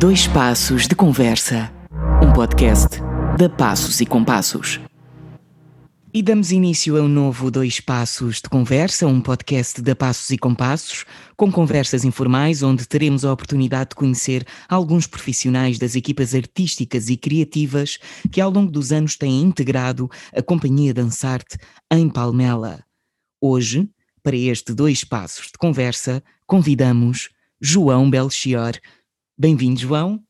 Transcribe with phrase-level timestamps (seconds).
[0.00, 1.70] Dois Passos de Conversa,
[2.24, 2.88] um podcast
[3.36, 4.80] da Passos e Compassos.
[6.14, 10.38] E damos início a um novo Dois Passos de Conversa, um podcast da Passos e
[10.38, 11.04] Compassos,
[11.36, 17.16] com conversas informais onde teremos a oportunidade de conhecer alguns profissionais das equipas artísticas e
[17.18, 17.98] criativas
[18.32, 21.58] que ao longo dos anos têm integrado a Companhia Dançarte
[21.92, 22.82] em Palmela.
[23.38, 23.86] Hoje,
[24.22, 27.28] para este Dois Passos de Conversa, convidamos
[27.60, 28.72] João Belchior.
[29.40, 30.22] Bem-vindo, João.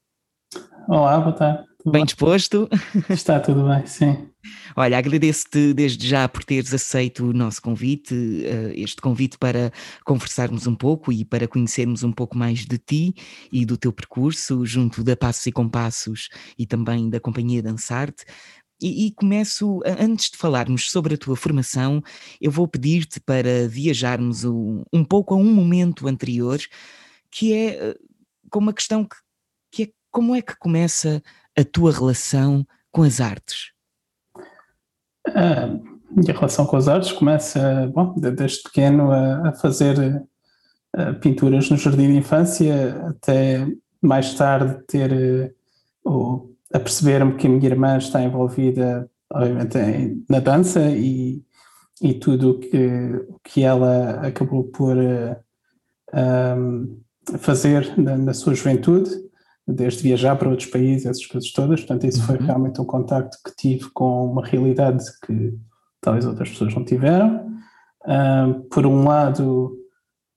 [0.87, 1.65] Olá, boa tarde.
[1.83, 2.69] Tudo bem disposto?
[3.11, 4.29] Está tudo bem, sim.
[4.77, 8.15] Olha, agradeço-te desde já por teres aceito o nosso convite,
[8.45, 9.73] eh, este convite para
[10.05, 13.13] conversarmos um pouco e para conhecermos um pouco mais de ti
[13.51, 18.25] e do teu percurso junto da Passos e Compassos e também da Companhia Dançarte.
[18.81, 22.01] E, e, começo, antes de falarmos sobre a tua formação,
[22.41, 26.61] eu vou pedir-te para viajarmos um, um pouco a um momento anterior,
[27.29, 27.95] que é eh,
[28.51, 29.17] com uma questão que,
[29.71, 31.23] que é como é que começa
[31.57, 33.73] a tua relação com as artes?
[35.29, 35.69] A
[36.11, 40.27] minha relação com as artes começa, bom, desde pequeno a, a fazer
[40.97, 43.67] a, pinturas no jardim de infância, até
[44.03, 45.55] mais tarde ter
[46.05, 51.45] o, a perceber-me que a minha irmã está envolvida, obviamente, na dança e,
[52.03, 54.97] e tudo o que, que ela acabou por
[56.15, 57.01] um,
[57.39, 59.11] fazer na, na sua juventude
[59.67, 61.81] desde viajar para outros países, essas coisas todas.
[61.81, 62.47] Portanto, isso foi uhum.
[62.47, 65.55] realmente um contacto que tive com uma realidade que
[66.01, 67.47] talvez outras pessoas não tiveram.
[68.03, 69.79] Uh, por um lado,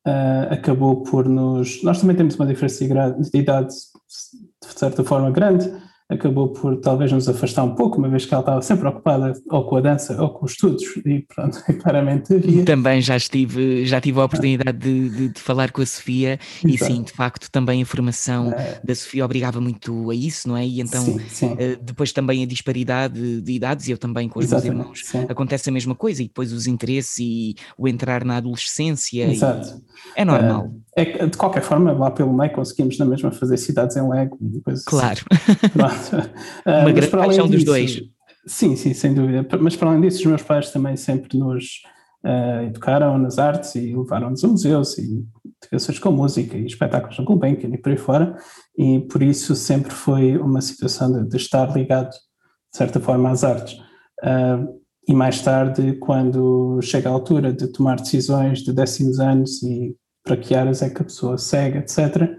[0.07, 1.81] uh, acabou por nos.
[1.83, 5.71] Nós também temos uma diferença de idade, de certa forma, grande
[6.13, 9.65] acabou por talvez nos afastar um pouco, uma vez que ela estava sempre ocupada ou
[9.65, 12.65] com a dança ou com os estudos, e pronto, claramente havia.
[12.65, 16.77] Também já estive, já tive a oportunidade de, de, de falar com a Sofia, e
[16.77, 18.79] sim, de facto, também a formação é.
[18.83, 20.65] da Sofia obrigava muito a isso, não é?
[20.65, 21.55] E então, sim, sim.
[21.57, 25.01] Eh, depois também a disparidade de idades, e eu também com os Exatamente, meus irmãos,
[25.05, 25.25] sim.
[25.29, 29.31] acontece a mesma coisa, e depois os interesses e o entrar na adolescência.
[29.31, 29.81] Exato.
[30.15, 30.71] é normal.
[30.92, 34.37] É, é, de qualquer forma, lá pelo meio conseguimos na mesma fazer cidades em Lego
[34.41, 34.83] e depois.
[34.83, 35.21] Claro.
[35.73, 36.29] Pronto,
[36.65, 38.01] Uma grande paixão dos dois.
[38.45, 39.45] Sim, sim, sem dúvida.
[39.59, 41.81] Mas para além disso, os meus pais também sempre nos
[42.25, 45.25] uh, educaram nas artes e levaram-nos a museus e
[45.63, 48.35] ligações com música e espetáculos no Gulbenkian e por aí fora,
[48.77, 53.43] e por isso sempre foi uma situação de, de estar ligado, de certa forma, às
[53.43, 53.73] artes.
[54.21, 59.95] Uh, e mais tarde, quando chega a altura de tomar decisões de décimos anos e
[60.23, 62.29] para que áreas é que a pessoa segue, etc.,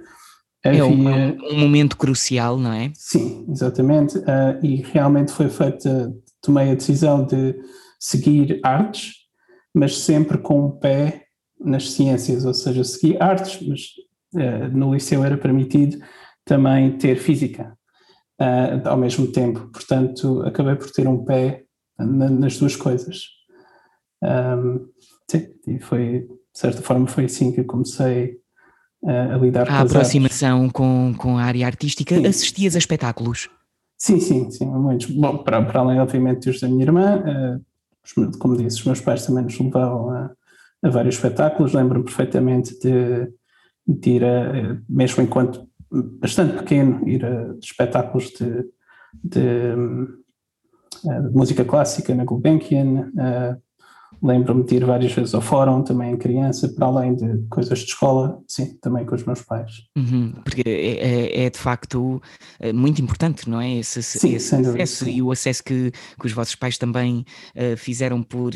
[0.64, 0.80] Havia...
[0.80, 2.90] É um, um, momento crucial, não é?
[2.94, 4.16] Sim, exatamente.
[4.16, 7.54] Uh, e realmente foi feita, tomei a decisão de
[8.00, 9.12] seguir artes,
[9.74, 11.26] mas sempre com o um pé
[11.60, 13.80] nas ciências, ou seja, segui artes, mas
[14.42, 15.98] uh, no liceu era permitido
[16.46, 17.76] também ter física
[18.40, 19.68] uh, ao mesmo tempo.
[19.70, 21.64] Portanto, acabei por ter um pé
[21.98, 23.28] na, nas duas coisas.
[24.22, 24.88] Um,
[25.30, 28.38] sim, e foi, de certa forma, foi assim que comecei
[29.04, 32.26] a lidar a com a aproximação com, com a área artística, sim.
[32.26, 33.50] assistias a espetáculos?
[33.98, 35.10] Sim, sim, sim, muitos.
[35.10, 37.22] Bom, para, para além, obviamente, dos da minha irmã,
[38.16, 40.30] uh, como disse, os meus pais também nos levavam a,
[40.82, 41.72] a vários espetáculos.
[41.72, 43.28] Lembro-me perfeitamente de,
[43.86, 45.68] de ir a, mesmo enquanto
[46.20, 48.64] bastante pequeno, ir a espetáculos de,
[49.22, 49.40] de,
[51.06, 53.62] eh, de música clássica na Gulbenkian, uh,
[54.22, 57.86] Lembro-me de ir várias vezes ao fórum, também em criança, para além de coisas de
[57.86, 59.72] escola, sim, também com os meus pais.
[59.96, 62.20] Uhum, porque é, é, é, de facto
[62.60, 63.74] eh, muito importante, não é?
[63.78, 67.24] Esse, sim, esse acesso e o acesso que, que os vossos pais também
[67.56, 68.52] uh, fizeram por,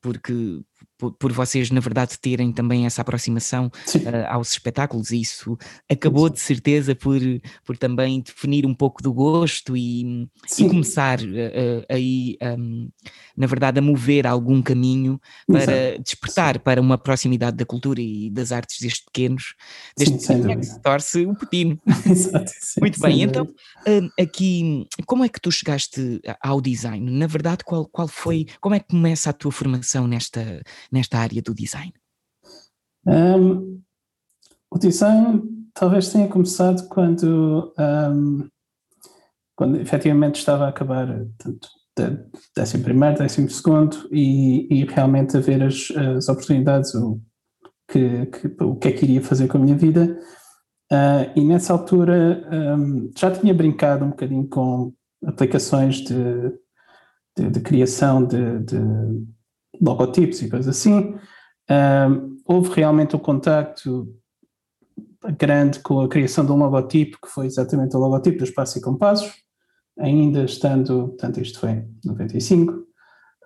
[0.00, 0.62] porque
[0.98, 5.56] por, por, vocês, na verdade, terem também essa aproximação uh, aos espetáculos, e isso
[5.88, 6.34] acabou Sim.
[6.34, 7.20] de certeza por,
[7.64, 10.28] por também definir um pouco do gosto e,
[10.58, 12.88] e começar uh, aí, um,
[13.36, 16.02] na verdade, a mover algum caminho para Exato.
[16.02, 16.60] despertar Sim.
[16.64, 19.54] para uma proximidade da cultura e das artes destes pequenos,
[19.96, 21.78] desde Sim, que se torce o pepino.
[22.04, 22.50] Exato.
[22.80, 27.08] Muito bem, então, uh, aqui, como é que tu chegaste ao design?
[27.08, 30.60] Na verdade, qual, qual foi, como é que começa a tua formação nesta
[30.90, 31.92] nesta área do design?
[33.06, 33.80] Um,
[34.70, 35.42] o design
[35.74, 38.48] talvez tenha começado quando, um,
[39.56, 41.06] quando efetivamente estava a acabar
[41.38, 41.68] tanto
[42.56, 47.20] décimo primeiro, décimo segundo e, e realmente a ver as, as oportunidades, o
[47.90, 50.18] que, que, o que é que iria fazer com a minha vida.
[50.92, 54.92] Uh, e nessa altura um, já tinha brincado um bocadinho com
[55.26, 56.14] aplicações de,
[57.36, 58.78] de, de criação de, de,
[59.80, 61.14] logotipos e coisas assim.
[62.46, 64.08] houve realmente um contacto
[65.38, 68.80] grande com a criação de um logotipo, que foi exatamente o logotipo do Espaço e
[68.80, 69.32] Compassos,
[69.98, 72.86] ainda estando, portanto isto foi em 95,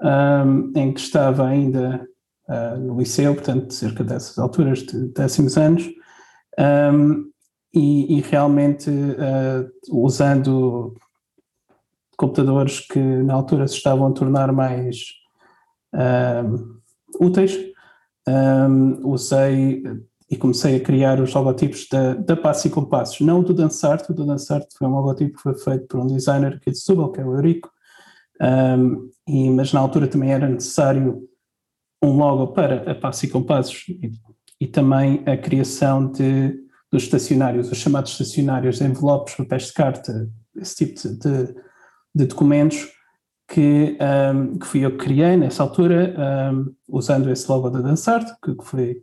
[0.02, 2.06] um, em que estava ainda
[2.48, 5.88] uh, no liceu, portanto cerca dessas alturas de décimos anos,
[6.58, 7.30] um,
[7.74, 10.94] e, e, realmente uh, usando
[12.18, 15.21] computadores que na altura se estavam a tornar mais
[15.94, 17.58] uh, úteis,
[18.28, 19.82] um, usei
[20.30, 24.10] e comecei a criar os logotipos da, da Passo e Compassos, não o do Dançarte,
[24.10, 27.12] o do Dançarte foi um logotipo que foi feito por um designer aqui de Setúbal,
[27.12, 27.70] que é o Eurico,
[28.40, 31.28] um, e, mas na altura também era necessário
[32.02, 34.10] um logo para a Passo e Compassos e,
[34.58, 36.58] e também a criação de,
[36.90, 41.54] dos estacionários, os chamados estacionários, envelopes, papéis de carta, esse tipo de,
[42.14, 42.88] de documentos
[43.52, 46.16] que, um, que fui eu que criei nessa altura,
[46.54, 48.96] um, usando esse logo da Dançarte, que, que foi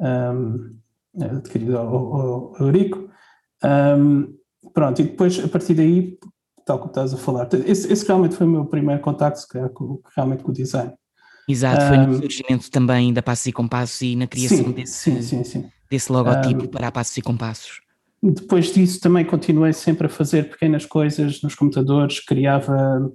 [0.00, 0.76] um,
[1.20, 3.08] adquirido ao, ao, ao Eurico.
[4.74, 6.18] Pronto, e depois a partir daí,
[6.66, 9.40] tal como estás a falar, esse, esse realmente foi o meu primeiro contacto
[9.72, 10.92] com, realmente com o design.
[11.48, 15.44] Exato, foi no surgimento também da Passos e Compassos e na criação sim, desse, sim,
[15.44, 17.80] sim, desse logotipo para a Passos e Compassos.
[18.20, 23.08] Depois disso também continuei sempre a fazer pequenas coisas nos computadores, criava,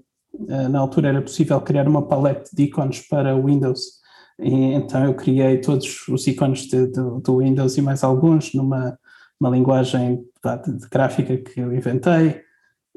[0.70, 4.02] na altura era possível criar uma palete de ícones para Windows,
[4.40, 8.98] e então eu criei todos os ícones de, de, do Windows e mais alguns numa
[9.40, 12.42] uma linguagem de, de gráfica que eu inventei.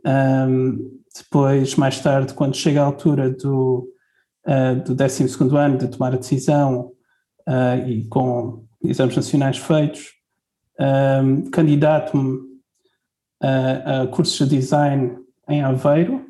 [0.07, 3.89] Um, depois, mais tarde, quando chega a altura do,
[4.47, 6.93] uh, do 12 ano de tomar a decisão
[7.49, 10.13] uh, e com exames nacionais feitos,
[10.79, 12.39] um, candidato-me
[13.43, 15.19] a, a, cursos de design
[15.49, 16.26] em Aveiro.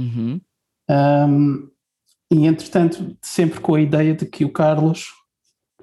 [0.00, 0.40] Uhum.
[0.90, 1.70] Um,
[2.32, 5.08] e entretanto, sempre com a ideia de que o Carlos,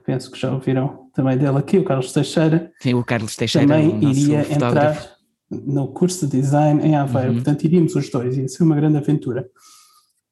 [0.06, 4.04] penso que já ouviram também dele aqui, o Carlos Teixeira, Sim, o Carlos Teixeira também
[4.10, 5.18] iria entrar
[5.50, 7.30] no curso de design em Aveiro.
[7.30, 7.36] Uhum.
[7.36, 9.50] Portanto, iríamos os dois, ia ser uma grande aventura.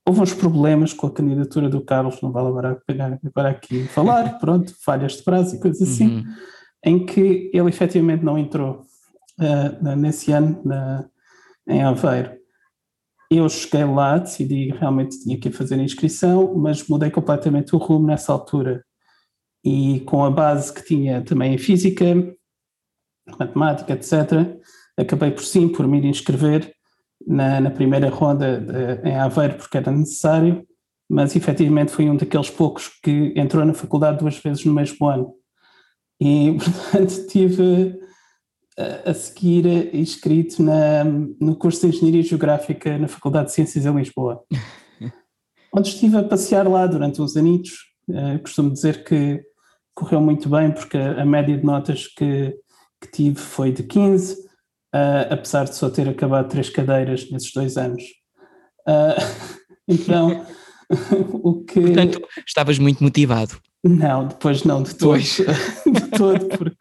[0.05, 2.81] Houve uns problemas com a candidatura do Carlos, não vale agora,
[3.25, 6.23] agora aqui falar, pronto, falhas de prazo e coisas assim, uhum.
[6.83, 8.81] em que ele efetivamente não entrou
[9.39, 11.05] uh, nesse ano na,
[11.67, 12.31] em Aveiro.
[13.29, 18.07] Eu cheguei lá, decidi realmente tinha que fazer a inscrição, mas mudei completamente o rumo
[18.07, 18.83] nessa altura.
[19.63, 22.05] E com a base que tinha também em física,
[23.39, 24.57] matemática, etc.,
[24.97, 26.71] acabei por sim, por me inscrever
[27.25, 30.65] na, na primeira ronda de, em Aveiro, porque era necessário,
[31.09, 35.33] mas efetivamente fui um daqueles poucos que entrou na faculdade duas vezes no mesmo ano.
[36.21, 36.57] E,
[36.93, 37.99] portanto, tive
[38.77, 44.43] a seguir inscrito na, no curso de Engenharia Geográfica na Faculdade de Ciências em Lisboa,
[45.73, 47.71] onde estive a passear lá durante uns anitos.
[48.07, 49.41] Uh, costumo dizer que
[49.95, 52.53] correu muito bem, porque a, a média de notas que,
[53.01, 57.77] que, tive foi de 15, uh, apesar de só ter acabado três cadeiras nesses dois
[57.77, 58.03] anos.
[58.87, 59.55] Uh,
[59.87, 60.45] então,
[61.31, 61.79] o que.
[61.79, 63.57] Portanto, estavas muito motivado.
[63.83, 65.19] Não, depois não, de todo.
[65.19, 66.75] de todo, porque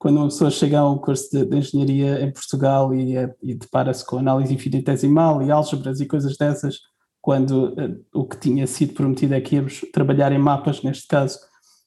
[0.00, 3.54] quando uma pessoa chega a um curso de, de engenharia em Portugal e, é, e
[3.54, 6.78] depara-se com análise infinitesimal e álgebras e coisas dessas,
[7.20, 11.38] quando uh, o que tinha sido prometido é que íamos trabalhar em mapas, neste caso,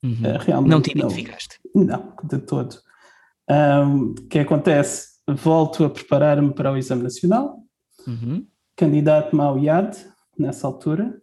[0.04, 0.12] uhum.
[0.12, 0.70] uh, realmente.
[0.70, 1.60] Não te identificaste?
[1.74, 2.78] Não, não de todo.
[3.50, 5.08] O que acontece?
[5.28, 7.58] Volto a preparar-me para o Exame Nacional,
[8.08, 8.46] uhum.
[8.76, 9.98] candidato-me ao IAD,
[10.38, 11.20] nessa altura.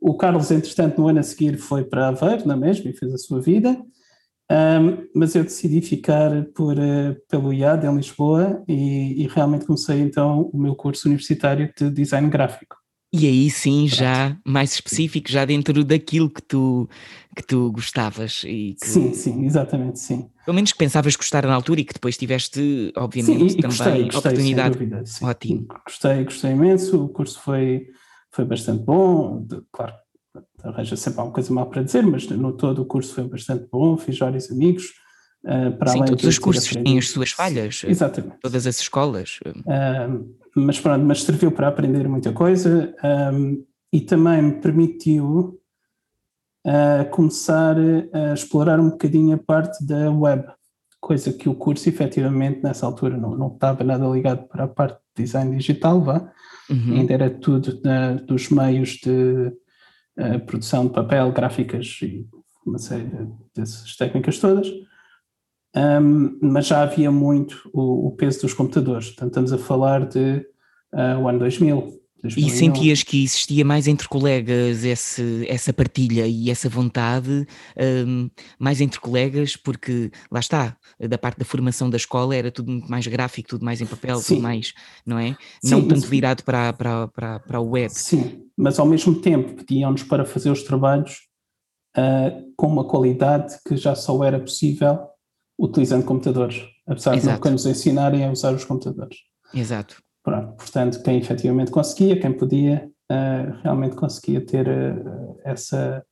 [0.00, 3.18] O Carlos, entretanto, no ano a seguir foi para Aveiro, na mesma, e fez a
[3.18, 3.80] sua vida.
[4.50, 10.00] Um, mas eu decidi ficar por, uh, pelo IAD em Lisboa e, e, realmente comecei
[10.00, 12.76] então o meu curso universitário de design gráfico.
[13.14, 13.94] E aí sim, Pronto.
[13.94, 16.88] já mais específico, já dentro daquilo que tu,
[17.36, 18.42] que tu gostavas.
[18.44, 18.86] E que...
[18.86, 20.30] Sim, sim, exatamente, sim.
[20.44, 24.04] Pelo menos que pensavas gostar na altura e que depois tiveste, obviamente, sim, também gostei,
[24.04, 24.78] gostei, oportunidade.
[24.78, 25.24] Dúvida, sim.
[25.26, 25.66] Ótimo.
[25.86, 27.86] Gostei, gostei imenso, o curso foi,
[28.30, 29.92] foi bastante bom, claro,
[30.62, 33.96] arranja sempre alguma coisa mal para dizer, mas no todo o curso foi bastante bom,
[33.96, 34.84] fiz vários amigos.
[35.44, 37.82] Uh, para Sim, além todos os cursos têm as suas falhas.
[37.84, 38.36] Exatamente.
[38.40, 39.40] Todas as escolas.
[39.44, 42.94] Uh, mas pronto, mas serviu para aprender muita coisa
[43.32, 45.60] um, e também me permitiu
[46.66, 50.46] uh, começar a explorar um bocadinho a parte da web,
[51.00, 55.00] coisa que o curso efetivamente nessa altura não, não estava nada ligado para a parte
[55.16, 56.30] de design digital, vá.
[56.70, 56.94] Uhum.
[56.94, 59.52] ainda era tudo na, dos meios de
[60.18, 62.26] a produção de papel, gráficas e
[62.66, 64.68] uma série de, dessas técnicas todas,
[65.74, 69.06] um, mas já havia muito o, o, peso dos computadores.
[69.06, 70.46] Portanto, estamos a falar de
[70.92, 72.01] uh, o ano 2000, 2001.
[72.24, 77.46] E sentias que existia mais entre colegas esse, essa partilha e essa vontade,
[78.06, 82.70] um, mais entre colegas, porque lá está, da parte da formação da escola era tudo
[82.70, 84.34] muito mais gráfico, tudo mais em papel, Sim.
[84.34, 84.72] tudo mais,
[85.04, 85.36] não é?
[85.62, 87.92] Sim, não tanto virado para, para, para, para o web.
[87.92, 91.22] Sim, mas ao mesmo tempo pediam-nos para fazer os trabalhos
[91.96, 94.98] uh, com uma qualidade que já só era possível
[95.58, 97.26] utilizando computadores, apesar Exato.
[97.26, 99.18] de nunca nos ensinarem a usar os computadores.
[99.52, 100.02] Exato.
[100.22, 106.04] Pronto, portanto, quem efetivamente conseguia, quem podia, uh, realmente conseguia ter uh, essa,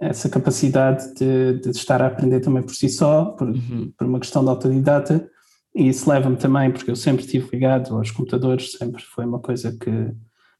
[0.00, 3.92] essa capacidade de, de, estar a aprender também por si só, por, uhum.
[3.98, 5.28] por uma questão de autodidata,
[5.74, 9.76] e isso leva-me também, porque eu sempre estive ligado aos computadores, sempre foi uma coisa
[9.76, 10.14] que,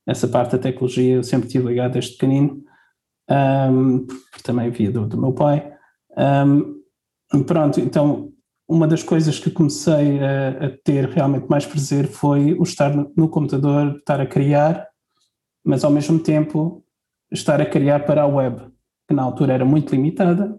[0.07, 2.63] essa parte da tecnologia, eu sempre estive ligado desde pequenino,
[3.31, 5.73] um, porque também via do, do meu pai.
[6.17, 8.34] Um, pronto, então
[8.69, 13.13] uma das coisas que comecei a, a, ter realmente mais prazer foi o estar no,
[13.17, 14.89] no, computador, estar a criar,
[15.65, 16.85] mas ao mesmo tempo
[17.31, 18.63] estar a criar para a web,
[19.07, 20.59] que na altura era muito limitada.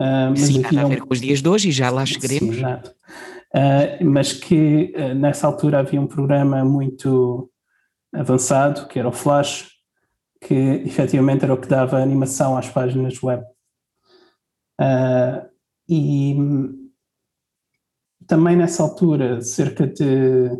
[0.00, 2.54] Uh, mas Sim, nada a ver com os dias de hoje e já lá chegaremos.
[2.54, 2.94] Sim, nada.
[3.54, 7.50] Uh, mas que uh, nessa altura havia um programa muito
[8.14, 9.68] avançado, que era o Flash,
[10.40, 13.42] que efetivamente era o que dava animação às páginas web.
[14.80, 15.48] Uh,
[15.88, 16.36] e
[18.28, 20.50] também nessa altura, cerca de.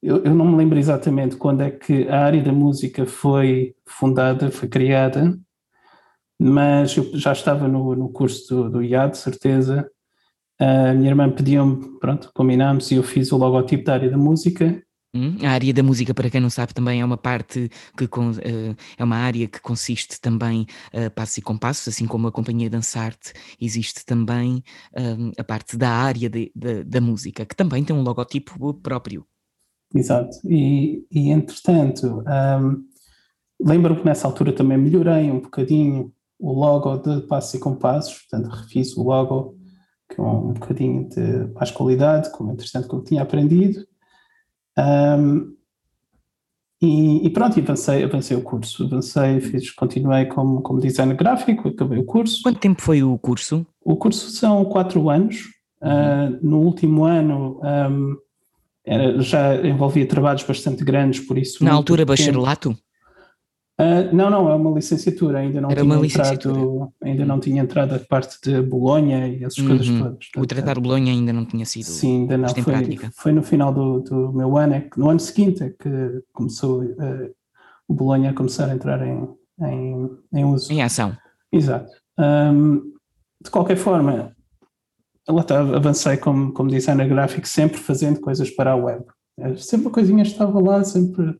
[0.00, 4.48] Eu, eu, não me lembro exatamente quando é que a área da música foi fundada,
[4.50, 5.36] foi criada,
[6.38, 9.90] mas eu já estava no, no curso do, do IAD, certeza.
[10.60, 14.80] A minha irmã pediu-me, pronto, combinámos e eu fiz o logotipo da área da música
[15.14, 18.76] Hum, a área da música, para quem não sabe, também é uma parte que uh,
[18.98, 23.32] é uma área que consiste também uh, passos e compassos, assim como a companhia Dançarte,
[23.58, 24.62] existe também
[24.92, 29.26] uh, a parte da área de, de, da música, que também tem um logotipo próprio.
[29.94, 32.22] Exato, e, e entretanto,
[32.60, 32.84] um,
[33.58, 38.54] lembro-me que nessa altura também melhorei um bocadinho o logo de passos e compassos, portanto
[38.54, 39.56] refiz o logo
[40.14, 43.87] com um bocadinho de mais qualidade, como entretanto como tinha aprendido,
[44.78, 45.54] um,
[46.80, 51.98] e, e, pronto, avancei, avancei o curso, avancei, fiz, continuei como, como designer gráfico, acabei
[51.98, 52.40] o curso.
[52.42, 53.66] Quanto tempo foi o curso?
[53.84, 55.46] O curso são quatro anos.
[55.82, 55.90] Uhum.
[55.90, 58.16] Uh, no último ano um,
[58.84, 61.64] era, já envolvia trabalhos bastante grandes, por isso.
[61.64, 62.40] Na altura, pequeno.
[62.40, 62.78] bacharelato?
[63.80, 67.94] Uh, não, não, é uma licenciatura, ainda não Era tinha entrado, ainda não tinha entrado
[67.94, 69.68] a parte de Bolonha e essas uhum.
[69.68, 70.26] coisas todas.
[70.36, 74.00] O tratar Bolonha ainda não tinha sido Sim, ainda não, foi, foi no final do,
[74.00, 77.32] do meu ano, é que, no ano seguinte é que começou uh,
[77.86, 79.28] o Bolonha a começar a entrar em,
[79.62, 80.72] em, em uso.
[80.72, 81.16] Em ação.
[81.52, 81.92] Exato.
[82.18, 82.94] Um,
[83.40, 84.32] de qualquer forma,
[85.28, 89.04] lá está, avancei como, como designer gráfico, sempre fazendo coisas para a web.
[89.38, 91.36] É, sempre a coisinha estava lá, sempre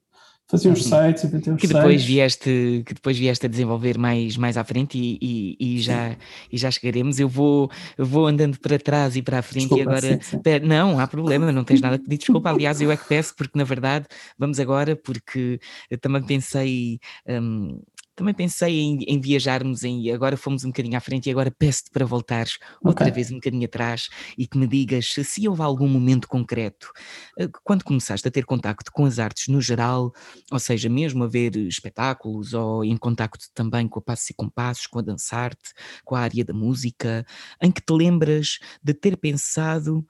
[0.48, 1.06] fazia uns uhum.
[1.06, 2.06] sites, inventei uns que depois sites.
[2.06, 6.16] Vieste, que depois vieste a desenvolver mais, mais à frente e, e, e já,
[6.50, 7.20] e já chegaremos.
[7.20, 10.20] Eu vou, eu vou andando para trás e para a frente desculpa, e agora.
[10.22, 10.66] Sim, sim.
[10.66, 12.50] Não, há problema, não tens nada a pedir desculpa.
[12.50, 14.06] Aliás, eu é que peço, porque na verdade,
[14.38, 15.60] vamos agora, porque
[16.00, 16.98] também pensei.
[17.26, 17.80] Um,
[18.18, 21.88] também pensei em, em, viajarmos em, agora fomos um bocadinho à frente e agora peço-te
[21.92, 23.14] para voltares outra okay.
[23.14, 26.90] vez um bocadinho atrás e que me digas se, se houve algum momento concreto,
[27.38, 30.12] eh, quando começaste a ter contacto com as artes no geral,
[30.50, 34.88] ou seja, mesmo a ver espetáculos ou em contacto também com a Passos e Compassos,
[34.88, 35.72] com a Dançarte,
[36.04, 37.24] com a área da música,
[37.62, 40.04] em que te lembras de ter pensado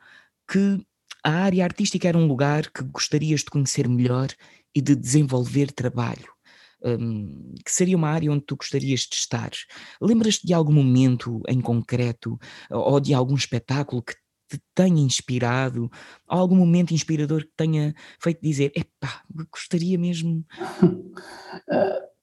[0.51, 0.83] que
[1.23, 4.29] a área artística era um lugar que gostarias de conhecer melhor
[4.75, 6.38] e de desenvolver trabalho
[6.83, 9.51] um, que seria uma área onde tu gostarias de estar.
[10.01, 12.39] Lembras-te de algum momento em concreto
[12.71, 14.15] ou de algum espetáculo que
[14.49, 15.91] te tenha inspirado,
[16.27, 20.45] ou algum momento inspirador que tenha feito dizer, epá, gostaria mesmo.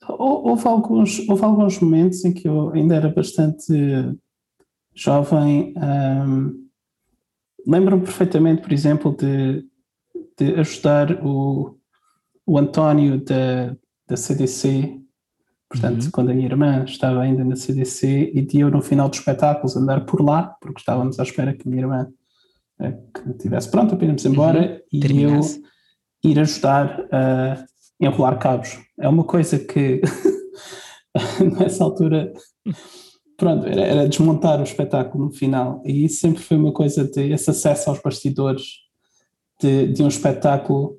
[0.08, 3.74] Uh, houve, alguns, houve alguns momentos em que eu ainda era bastante
[4.94, 5.74] jovem.
[5.78, 6.66] Um,
[7.68, 9.66] Lembro-me perfeitamente, por exemplo, de,
[10.38, 11.78] de ajudar o,
[12.46, 13.76] o António da,
[14.08, 15.00] da CDC,
[15.70, 16.12] portanto, uhum.
[16.12, 19.76] quando a minha irmã estava ainda na CDC e de eu no final dos espetáculos
[19.76, 22.08] andar por lá, porque estávamos à espera que a minha irmã
[22.80, 24.80] eh, que estivesse pronta para irmos embora uhum.
[24.92, 25.62] e Terminasse.
[26.24, 27.66] eu ir ajudar a
[28.00, 28.78] enrolar cabos.
[29.00, 30.02] É uma coisa que
[31.60, 32.34] nessa altura
[33.38, 37.32] pronto, era, era, desmontar o espetáculo no final e isso sempre foi uma coisa de
[37.32, 38.64] esse acesso aos bastidores
[39.62, 40.98] de, de um espetáculo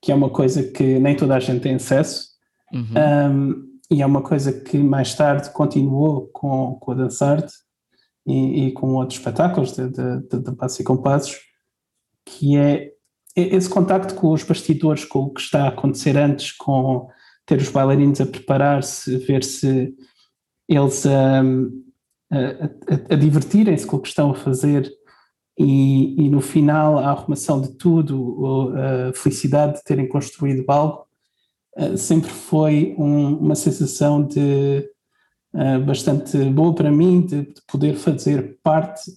[0.00, 2.35] que é uma coisa que nem toda a gente tem acesso
[2.72, 3.32] Uhum.
[3.32, 7.52] Um, e é uma coisa que mais tarde continuou com, com a Dançarte
[8.26, 11.38] e, e com outros espetáculos de, de, de, de Passos e Compassos,
[12.24, 12.92] que é
[13.36, 17.08] esse contacto com os bastidores, com o que está a acontecer antes, com
[17.44, 19.94] ter os bailarinos a preparar-se, ver se
[20.68, 21.84] eles um,
[22.30, 24.90] a, a, a divertirem-se com o que estão a fazer
[25.58, 31.05] e, e, no final a arrumação de tudo, a felicidade de terem construído algo,
[31.96, 34.88] sempre foi um, uma sensação de
[35.54, 39.10] uh, bastante boa para mim de, de, poder fazer parte,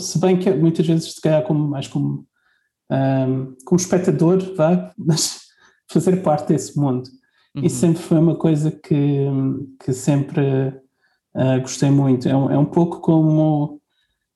[0.00, 2.26] se bem que muitas vezes se calhar como, mais como,
[2.90, 5.48] um, como espectador, vá, mas
[5.90, 7.08] fazer parte desse mundo.
[7.56, 7.64] Uhum.
[7.64, 9.26] Isso sempre foi uma coisa que,
[9.82, 10.68] que sempre
[11.34, 12.28] uh, gostei muito.
[12.28, 13.80] É um, é um pouco como,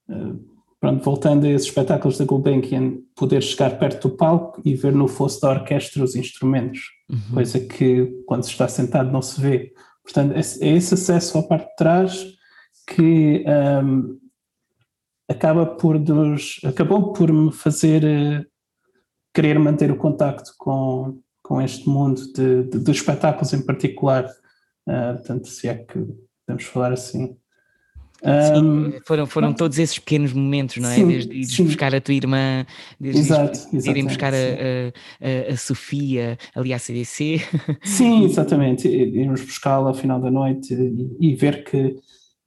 [0.08, 0.51] uh,
[0.82, 5.06] pronto, voltando a esses espetáculos da Gulbenkian, poder chegar perto do palco e ver no
[5.06, 7.34] fosso da orquestra os instrumentos, uhum.
[7.34, 9.72] coisa que quando se está sentado não se vê.
[10.02, 12.26] Portanto, é, esse acesso à parte de trás
[12.88, 13.44] que
[13.84, 14.18] um,
[15.30, 18.44] acaba por nos, acabou por me fazer uh,
[19.32, 24.28] querer manter o contacto com, com este mundo de, de, de espetáculos em particular.
[24.88, 26.04] Uh, tanto se é que
[26.44, 27.36] podemos falar assim.
[28.22, 30.94] Sim, foram, foram todos esses pequenos momentos, não é?
[30.94, 32.64] Sim, desde ires buscar a tua irmã,
[33.00, 37.40] desde Exato, irem buscar a, a, a, Sofia ali à CDC.
[37.82, 38.86] Sim, exatamente.
[38.86, 41.96] Irmos buscá-la ao final da noite e, e ver que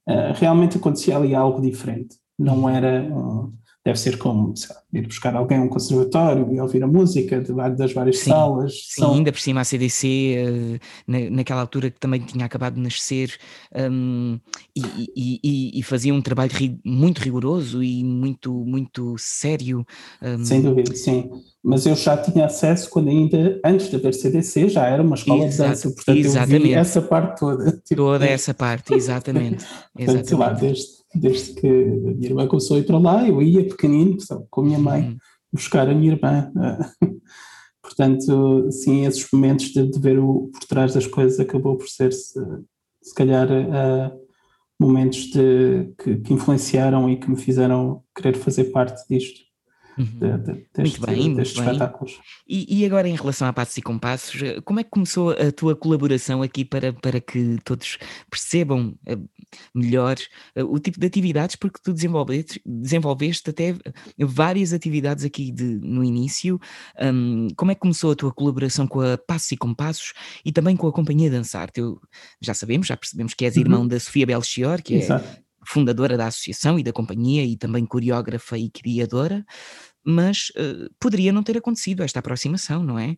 [0.08, 2.16] uh, realmente acontecia ali algo diferente.
[2.38, 2.68] Não uhum.
[2.70, 3.02] era.
[3.02, 3.52] Um,
[3.86, 7.52] deve ser como lá, ir buscar alguém a um conservatório e ouvir a música de,
[7.52, 8.72] das várias sim, salas.
[8.72, 9.14] Sim, São...
[9.14, 13.38] ainda por cima a CDC, eh, na, naquela altura que também tinha acabado de nascer,
[13.72, 14.40] um,
[14.74, 14.82] e,
[15.14, 19.86] e, e, e, fazia um trabalho ri, muito rigoroso e muito, muito sério.
[20.20, 20.44] Um...
[20.44, 21.30] Sem dúvida, sim.
[21.62, 25.44] Mas eu já tinha acesso quando ainda, antes de haver CDC, já era uma escola
[25.44, 26.54] Exato, de dança, portanto exatamente.
[26.54, 27.82] eu vi essa parte toda.
[27.86, 29.64] Tipo, toda essa parte, exatamente.
[29.94, 30.34] portanto, exatamente.
[30.34, 34.16] Lá, desde desde que a minha irmã começou a ir para lá, eu ia pequenino,
[34.50, 35.16] com a minha mãe, uhum.
[35.52, 36.50] buscar a minha irmã.
[37.82, 42.12] Portanto, sim, esses momentos de, de, ver o por trás das coisas acabou por ser,
[42.12, 42.38] se,
[43.00, 44.26] se calhar, uh,
[44.78, 49.45] momentos de, que, que, influenciaram e que me fizeram querer fazer parte disto.
[49.98, 50.04] Uhum.
[50.04, 52.12] De, de, deste, muito bem, destes muito espetáculos.
[52.12, 52.22] Bem.
[52.46, 55.74] E, e, agora, em relação a Passos e Compassos, como é que começou a tua
[55.74, 57.98] colaboração aqui para, para que todos
[58.30, 59.16] percebam eh,
[59.74, 60.16] melhor
[60.54, 61.56] eh, o tipo de atividades?
[61.56, 63.74] Porque tu desenvolveste, desenvolveste até
[64.18, 66.60] várias atividades aqui de, no início.
[67.00, 70.12] Um, como é que começou a tua colaboração com a Passos e Compassos
[70.44, 71.70] e também com a Companhia Dançar?
[71.74, 72.00] Eu,
[72.40, 73.62] já sabemos, já percebemos que és uhum.
[73.62, 75.24] irmão da Sofia Belchior, que é Exato.
[75.24, 79.44] é fundadora da associação e da companhia e também coreógrafa e criadora,
[80.06, 83.16] mas uh, poderia não ter acontecido esta aproximação, não é?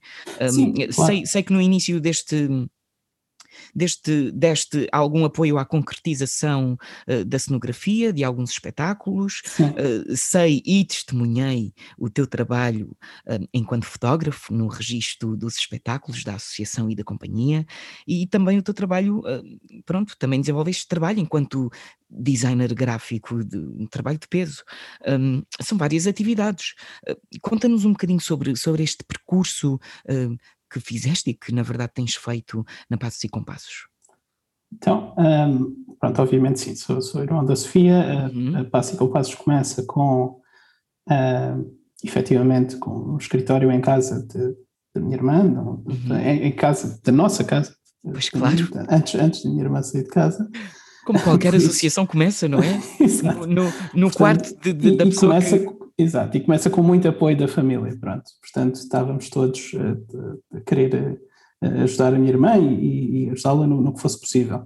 [0.51, 0.93] Sim, claro.
[0.93, 2.49] sei, sei que no início deste
[3.75, 10.85] deste, deste algum apoio à concretização uh, da cenografia, de alguns espetáculos, uh, sei e
[10.85, 17.05] testemunhei o teu trabalho uh, enquanto fotógrafo no registro dos espetáculos da associação e da
[17.05, 17.67] companhia,
[18.07, 19.23] e também o teu trabalho,
[19.85, 21.71] pronto, também desenvolveste trabalho enquanto
[22.11, 24.63] designer gráfico, de, um trabalho de peso.
[25.07, 26.75] Um, são várias atividades.
[27.43, 29.79] Conta-nos um bocadinho sobre, sobre este percurso
[30.71, 33.89] que fizeste e que na verdade tens feito na Passos e Compassos?
[34.73, 38.57] Então, um, pronto, obviamente sim, sou, sou irmão da Sofia, uhum.
[38.57, 40.41] a, a Passos e Compassos começa com,
[41.09, 44.55] uh, efetivamente, com um escritório em casa de,
[44.95, 46.17] da minha irmã, uhum.
[46.19, 47.75] em, em, casa, da nossa casa.
[48.03, 48.69] Pois claro.
[48.91, 50.49] Antes, antes da minha irmã sair de casa.
[51.05, 52.81] Como qualquer associação começa, não é?
[53.23, 56.83] no, no, no Portanto, quarto de, de, da pessoa começa, que Exato, e começa com
[56.83, 58.31] muito apoio da família, pronto.
[58.41, 61.21] Portanto, estávamos todos a, a querer
[61.61, 64.63] ajudar a minha irmã e, e ajudá-la no, no, que fosse possível.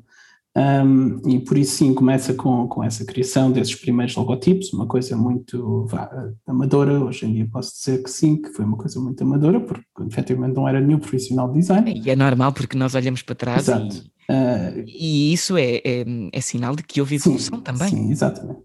[0.54, 5.16] Um, e por isso sim, começa com, com essa criação desses primeiros logotipos, uma coisa
[5.16, 6.10] muito vá,
[6.46, 9.82] amadora, hoje em dia posso dizer que sim, que foi uma coisa muito amadora, porque
[10.06, 12.02] efetivamente não era nenhum profissional de design.
[12.04, 14.04] E é normal porque nós olhamos para trás Exato.
[14.28, 17.88] e, uh, e isso é, é, é, sinal de que houve evolução sim, também.
[17.88, 18.60] Sim, exatamente.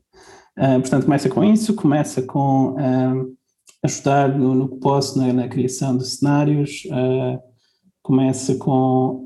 [0.58, 3.38] Uh, portanto, começa com isso, começa com uh,
[3.84, 7.39] ajudar no, no, que posso na, na criação de cenários, uh,
[8.02, 9.26] começa com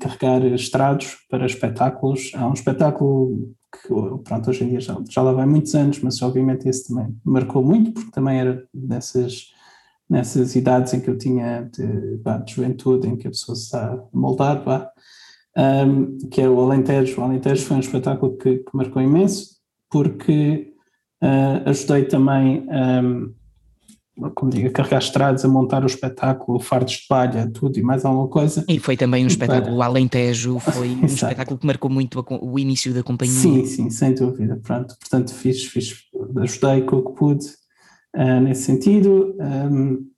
[0.00, 2.32] carregar estrados para espetáculos.
[2.34, 3.88] Há um espetáculo que,
[4.24, 7.62] pronto, hoje em dia já, já lá vai muitos anos, mas obviamente esse também marcou
[7.62, 9.48] muito, porque também era dessas,
[10.08, 13.92] nessas idades em que eu tinha de, de juventude, em que a pessoa se está
[13.92, 14.62] a moldar,
[15.56, 17.20] um, que é o Alentejo.
[17.20, 19.56] O Alentejo foi um espetáculo que, que marcou imenso,
[19.90, 20.71] porque
[21.22, 23.32] Uh, ajudei também, um,
[24.34, 28.04] como digo, a carregar estradas, a montar o espetáculo, fardos de palha, tudo e mais
[28.04, 28.64] alguma coisa.
[28.68, 32.92] E foi também um espetáculo, o Alentejo, foi um espetáculo que marcou muito o início
[32.92, 33.34] da companhia.
[33.34, 35.94] Sim, sim, sem dúvida, pronto, portanto fiz, fiz
[36.38, 37.46] ajudei com o que pude
[38.16, 39.36] uh, nesse sentido.
[39.40, 40.10] Um,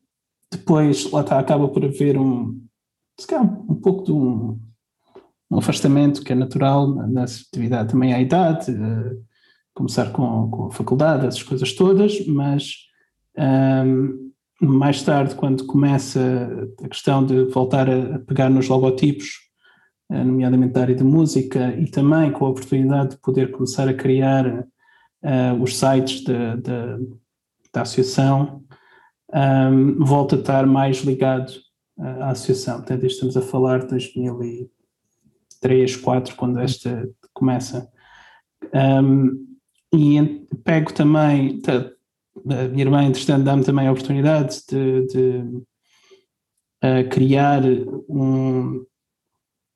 [0.51, 2.59] depois, lá está, acaba por haver um,
[3.21, 4.59] se calhar, um pouco de um,
[5.51, 9.34] um afastamento que é natural nessa atividade também à idade, uh,
[9.75, 12.87] começar com, com, a faculdade, essas coisas todas, mas
[13.37, 16.21] um, mais tarde, quando começa
[16.83, 19.27] a questão de voltar a, pegar nos logotipos,
[20.11, 23.95] uh, nomeadamente da área de música, e também com a oportunidade de poder começar a
[23.95, 27.17] criar uh, os sites de, de,
[27.73, 28.63] da associação,
[29.35, 31.53] um, volta a estar mais ligado
[31.99, 32.77] à associação.
[32.77, 34.71] Portanto, estamos a falar de 2000
[35.65, 37.91] 3, 4, quando esta começa.
[39.03, 39.54] Um,
[39.97, 45.39] e pego também, a minha irmã, entretanto, dá-me também a oportunidade de, de
[46.85, 47.63] uh, criar
[48.09, 48.85] um,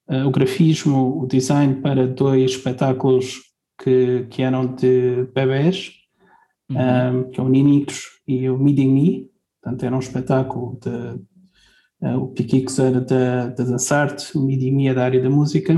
[0.08, 3.40] uh, o grafismo, o design para dois espetáculos
[3.82, 5.92] que, que eram de bebés,
[6.70, 7.20] uhum.
[7.20, 9.30] um, que é o Ninitos e o Meeting Me,
[9.62, 11.28] portanto era um espetáculo de
[12.00, 15.76] Uh, o Piquix era da, da Dançarte, o Midimia da área da música,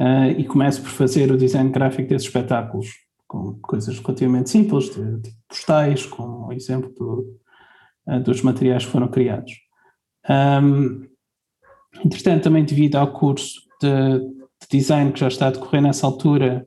[0.00, 2.88] uh, e começo por fazer o design gráfico desses espetáculos,
[3.36, 7.38] com coisas relativamente simples, de, postais, com o exemplo do,
[8.08, 9.52] uh, dos materiais que foram criados.
[10.28, 11.06] Um,
[12.04, 16.66] entretanto, também devido ao curso de, de, design que já está a decorrer nessa altura,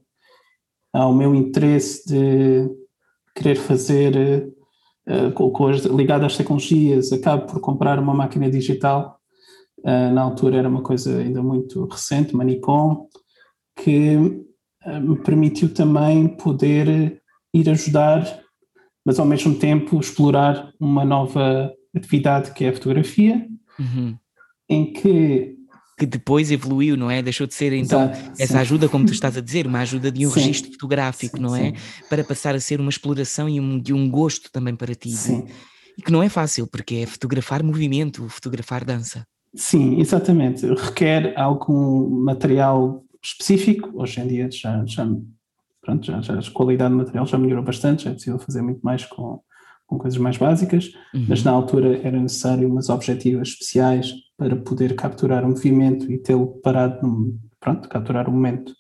[0.94, 2.70] ao meu interesse de
[3.36, 4.48] querer fazer
[5.08, 9.20] uh, com, com ligado às tecnologias, acabo por comprar uma máquina digital.
[9.80, 13.08] Uh, na altura era uma coisa ainda muito recente, uma Nikon,
[13.76, 14.49] que
[14.86, 17.22] me permitiu também poder
[17.54, 18.42] ir ajudar,
[19.06, 23.46] mas ao mesmo tempo explorar uma nova atividade que é a fotografia,
[23.80, 24.16] uhum.
[24.70, 25.60] em que
[26.00, 27.22] que depois evoluiu, não é?
[27.22, 28.60] Deixou de ser então Exato, essa sim.
[28.60, 30.40] ajuda, como tu estás a dizer, uma ajuda de um sim.
[30.40, 31.74] registro fotográfico, sim, não é?
[32.10, 35.12] Para passar a ser uma exploração e um, de um gosto também para ti.
[35.12, 35.46] Sim.
[35.98, 39.26] E que não é fácil, porque é fotografar movimento, fotografar dança.
[39.54, 40.66] Sim, exatamente.
[40.66, 43.92] Requer algum material específico.
[43.94, 45.08] Hoje em dia já, já,
[45.82, 48.82] pronto, já, já a qualidade do material já melhorou bastante, já é possível fazer muito
[48.82, 49.42] mais com,
[49.88, 51.26] com coisas mais básicas, uhum.
[51.30, 56.60] mas na altura era necessário umas objetivas especiais para poder capturar o movimento e tê-lo
[56.62, 58.74] parado, no, pronto, capturar o momento.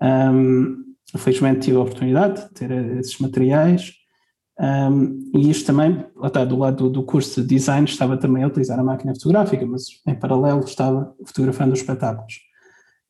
[0.00, 0.84] Um,
[1.16, 3.92] felizmente tive a oportunidade de ter esses materiais
[4.58, 8.42] um, e isto também, lá está, do lado do, do, curso de design, estava também
[8.42, 12.34] a utilizar a máquina fotográfica, mas em paralelo estava fotografando os espetáculos.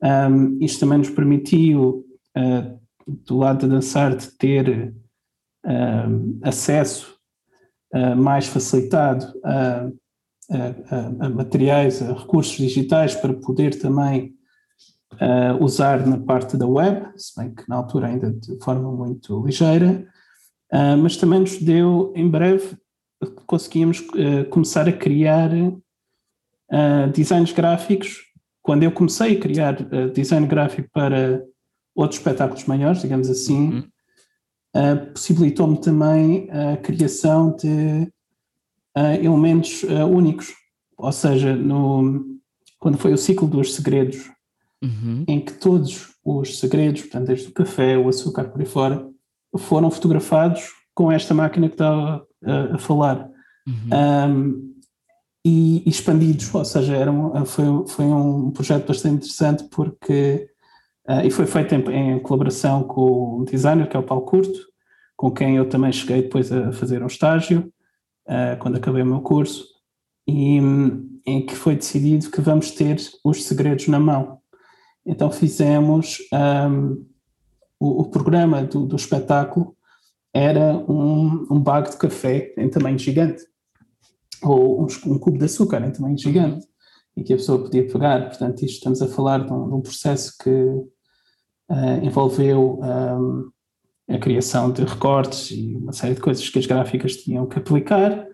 [0.02, 2.04] Um, isto também nos permitiu,
[2.36, 4.94] uh, do lado da Dançarte, ter
[5.64, 7.16] uh, acesso
[7.94, 9.90] uh, mais facilitado a
[10.50, 14.34] a, a, materiais, a recursos digitais para poder também
[15.14, 19.44] uh, usar na parte da web, se bem que na altura ainda de forma muito
[19.44, 20.06] ligeira,
[21.00, 22.76] mas também nos deu, em breve,
[23.46, 25.50] conseguimos uh, começar a criar
[27.14, 28.25] designs gráficos.
[28.66, 29.76] Quando eu comecei a criar
[30.12, 31.40] design gráfico para
[31.94, 33.88] outros espetáculos maiores, digamos assim,
[34.74, 35.06] uhum.
[35.12, 38.10] possibilitou-me também a criação de
[38.98, 40.52] uh, elementos uh, únicos.
[40.98, 42.26] Ou seja, no,
[42.80, 44.28] quando foi o ciclo dos segredos,
[44.82, 45.22] uhum.
[45.28, 49.08] em que todos os segredos, portanto, desde o café, o açúcar por aí fora,
[49.56, 53.30] foram fotografados com esta máquina que estava a, a falar.
[53.64, 54.28] Uhum.
[54.28, 54.75] Um,
[55.48, 60.50] e, expandidos, ou seja, era um, foi, foi um projeto bastante interessante porque,
[61.08, 64.58] uh, e foi feito em, em, colaboração com o designer, que é o Paulo Curto,
[65.16, 67.72] com quem eu também cheguei depois a fazer um estágio,
[68.26, 69.64] uh, quando acabei o meu curso,
[70.26, 70.56] e
[71.24, 74.40] em que foi decidido que vamos ter os segredos na mão.
[75.06, 77.06] Então fizemos um,
[77.78, 79.76] o, o, programa do, do, espetáculo
[80.34, 83.44] era um, um bago de café em tamanho gigante,
[84.48, 86.66] ou um, cubo de açúcar em tamanho gigante,
[87.16, 88.28] e que a pessoa podia pegar.
[88.28, 93.50] Portanto, isto estamos a falar de um, de um processo que uh, envolveu um,
[94.08, 98.26] a criação de recortes e uma série de coisas que as gráficas tinham que aplicar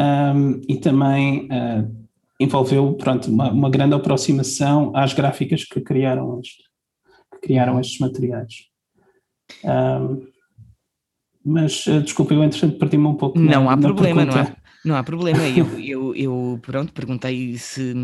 [0.00, 2.06] um, e também uh,
[2.40, 6.64] envolveu pronto, uma, uma, grande aproximação às gráficas que criaram, este,
[7.32, 8.54] que criaram estes materiais.
[11.44, 13.38] Mas uh, desculpa, eu entretanto perdi-me um pouco.
[13.38, 15.40] Não na, há problema, não há, não há problema.
[15.48, 17.94] Eu, eu, eu pronto, perguntei se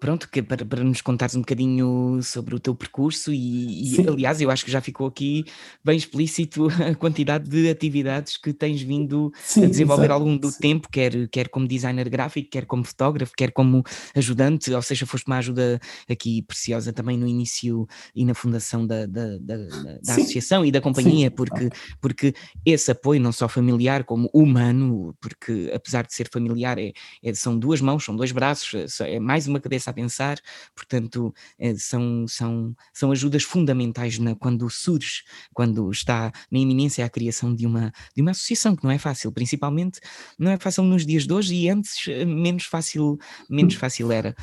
[0.00, 4.40] pronto, que para, para nos contares um bocadinho sobre o teu percurso e, e, aliás
[4.40, 5.44] eu acho que já ficou aqui
[5.84, 10.20] bem explícito a quantidade de atividades que tens vindo Sim, a desenvolver exato.
[10.20, 10.58] ao longo do Sim.
[10.58, 13.84] tempo, quer, quer como designer gráfico, quer como fotógrafo, quer como
[14.16, 19.06] ajudante, ou seja, foste uma ajuda aqui preciosa também no início e na fundação da,
[19.06, 19.56] da, da,
[20.02, 21.68] da associação e da companhia, porque,
[22.00, 22.34] porque
[22.64, 27.34] esse apoio não só familiar como humano, porque apesar apesar de ser familiar, é, é,
[27.34, 30.38] são duas mãos, são dois braços, é, é mais uma cabeça a pensar,
[30.74, 35.22] portanto, é, são, são, são ajudas fundamentais na, quando surge,
[35.52, 39.32] quando está na iminência a criação de uma, de uma associação, que não é fácil,
[39.32, 40.00] principalmente
[40.38, 44.34] não é fácil nos dias de hoje e antes eh, menos fácil, menos fácil era.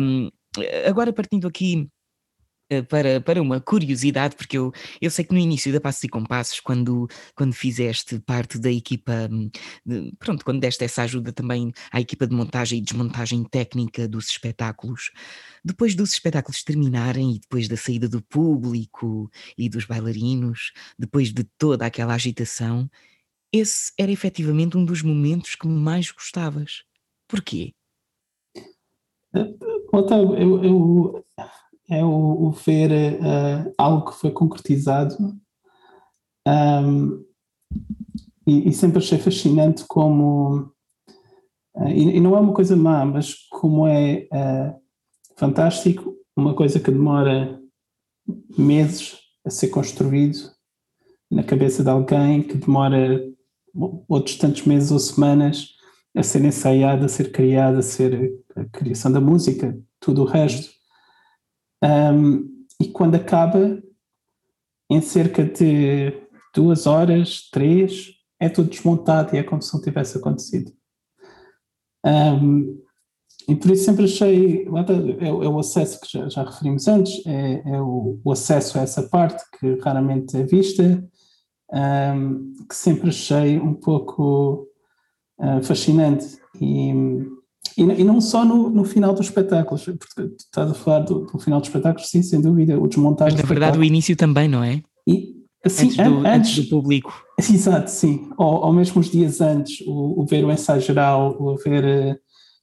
[0.00, 0.30] Um,
[0.86, 1.93] agora partindo aqui eh,
[2.82, 6.60] para, para uma curiosidade, porque eu, eu sei que no início da Passos e Compassos,
[6.60, 9.50] quando, quando fizeste parte da equipa, hum,
[10.18, 15.10] pronto, quando deste essa ajuda também à equipa de montagem e desmontagem técnica dos espetáculos,
[15.64, 21.44] depois dos espetáculos terminarem e depois da saída do público e dos bailarinos, depois de
[21.56, 22.90] toda aquela agitação,
[23.52, 26.82] esse era efetivamente um dos momentos que mais gostavas.
[27.28, 27.72] Porquê?
[29.92, 31.24] Otávio, eu, eu
[31.88, 35.16] é o, o ver uh, algo que foi concretizado
[36.46, 37.24] um,
[38.46, 40.70] e, e, sempre achei fascinante como
[41.74, 44.80] uh, e, e, não é uma coisa má, mas como é uh,
[45.36, 47.60] fantástico uma coisa que demora
[48.58, 50.38] meses a ser construído
[51.30, 53.24] na cabeça de alguém, que demora
[54.08, 55.74] outros tantos meses ou semanas
[56.16, 60.73] a ser ensaiada, a ser criada, a ser a criação da música, tudo o resto.
[61.84, 63.82] Um, e quando acaba,
[64.90, 66.12] em cerca de
[66.54, 70.72] duas horas, três, é tudo desmontado e é como se não tivesse acontecido.
[72.04, 72.82] Um,
[73.48, 74.66] e por isso sempre achei,
[75.20, 78.82] é, é o acesso que já, já referimos antes, é, é o, o, acesso a
[78.82, 81.06] essa parte que raramente é vista,
[81.72, 84.66] um, que sempre achei um pouco
[85.38, 86.38] uh, fascinante.
[86.60, 86.92] E,
[87.76, 91.38] e, e, não só no, no final dos espetáculos, porque estás a falar do, do,
[91.38, 93.34] final dos espetáculos, sim, sem dúvida, o desmontagem.
[93.34, 94.80] Mas na verdade o início também, não é?
[95.06, 97.24] E, assim, antes, do, antes, do público.
[97.38, 98.30] Exato, sim.
[98.38, 102.20] Ou, ou mesmo os dias antes, o, o ver o ensaio geral, o ver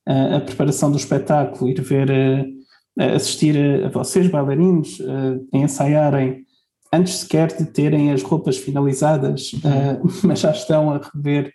[0.07, 6.45] uh, a preparação do espetáculo, ir ver, uh, assistir a, a vocês, bailarinos, uh, ensaiarem
[6.93, 10.09] antes sequer de terem as roupas finalizadas, uhum.
[10.23, 11.53] mas já estão a rever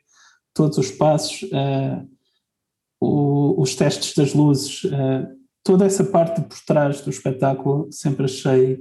[0.55, 1.43] todos os passos.
[1.45, 2.16] Uh,
[3.01, 5.27] o, os testes das luzes, uh,
[5.63, 8.79] toda essa parte por trás do espetáculo sempre achei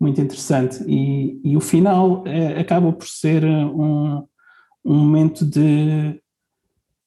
[0.00, 4.26] muito interessante e, e o final é, acaba por ser um,
[4.84, 6.20] um momento de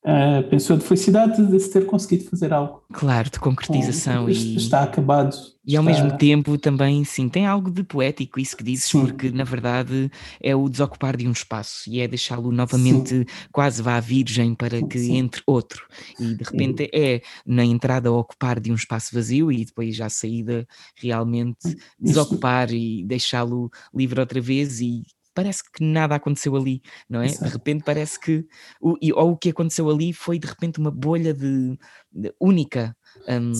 [0.07, 2.81] uh, pensou de felicidade de se ter conseguido fazer algo.
[2.93, 4.23] Claro, de concretização.
[4.23, 5.35] Com, e, está acabado.
[5.65, 9.01] E ao mesmo tempo também, sim, tem algo de poético isso que dizes, sim.
[9.01, 10.09] porque na verdade
[10.41, 13.25] é o desocupar de um espaço e é deixá-lo novamente sim.
[13.51, 15.17] quase vá virgem para que sim.
[15.17, 15.85] entre outro.
[16.17, 20.09] E de repente é na entrada ocupar de um espaço vazio e depois já a
[20.09, 20.65] saída
[20.95, 25.03] realmente desocupar e deixá-lo livre outra vez e
[25.37, 27.27] parece que nada aconteceu ali, não é?
[27.27, 27.43] Exato.
[27.43, 28.43] De repente parece que,
[28.81, 31.77] o, ou o que aconteceu ali foi de repente uma bolha de,
[32.11, 32.97] de única,
[33.29, 33.51] um,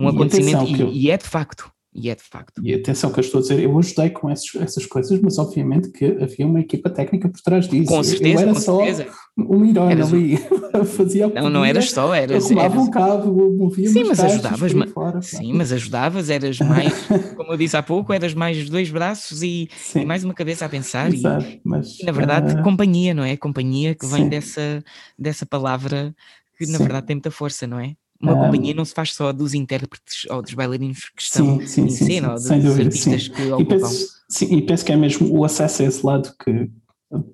[0.00, 0.88] um acontecimento, e, eu...
[0.88, 1.70] e, é de facto.
[1.98, 2.60] E é de facto.
[2.62, 5.88] E atenção que eu estou a dizer, eu ajudei com essas, essas coisas, mas obviamente
[5.88, 7.86] que havia uma equipa técnica por trás disso.
[7.86, 9.06] Com certeza, eu era com só certeza.
[9.38, 10.36] um herói ali,
[10.84, 12.44] fazia o Não, não eras só, eras...
[12.44, 12.86] Arrumava eras...
[12.86, 14.86] um cabo, movia Sim, mas ajudavas, ma...
[14.88, 16.92] fora, sim, mas ajudavas, eras mais,
[17.34, 20.68] como eu disse há pouco, eras mais dois braços e, e mais uma cabeça a
[20.68, 22.62] pensar Exato, e, mas, na verdade, uh...
[22.62, 23.38] companhia, não é?
[23.38, 24.84] Companhia que vem dessa,
[25.18, 26.14] dessa palavra
[26.58, 26.84] que na sim.
[26.84, 27.94] verdade tem muita força, não é?
[28.20, 31.66] Uma um, companhia não se faz só dos intérpretes ou dos bailarinos que estão sim,
[31.66, 33.62] sim, em sim, cena, ou dos dúvida, artistas que ocupam.
[33.62, 36.70] E penso, sim, e penso que é mesmo o acesso a esse lado que,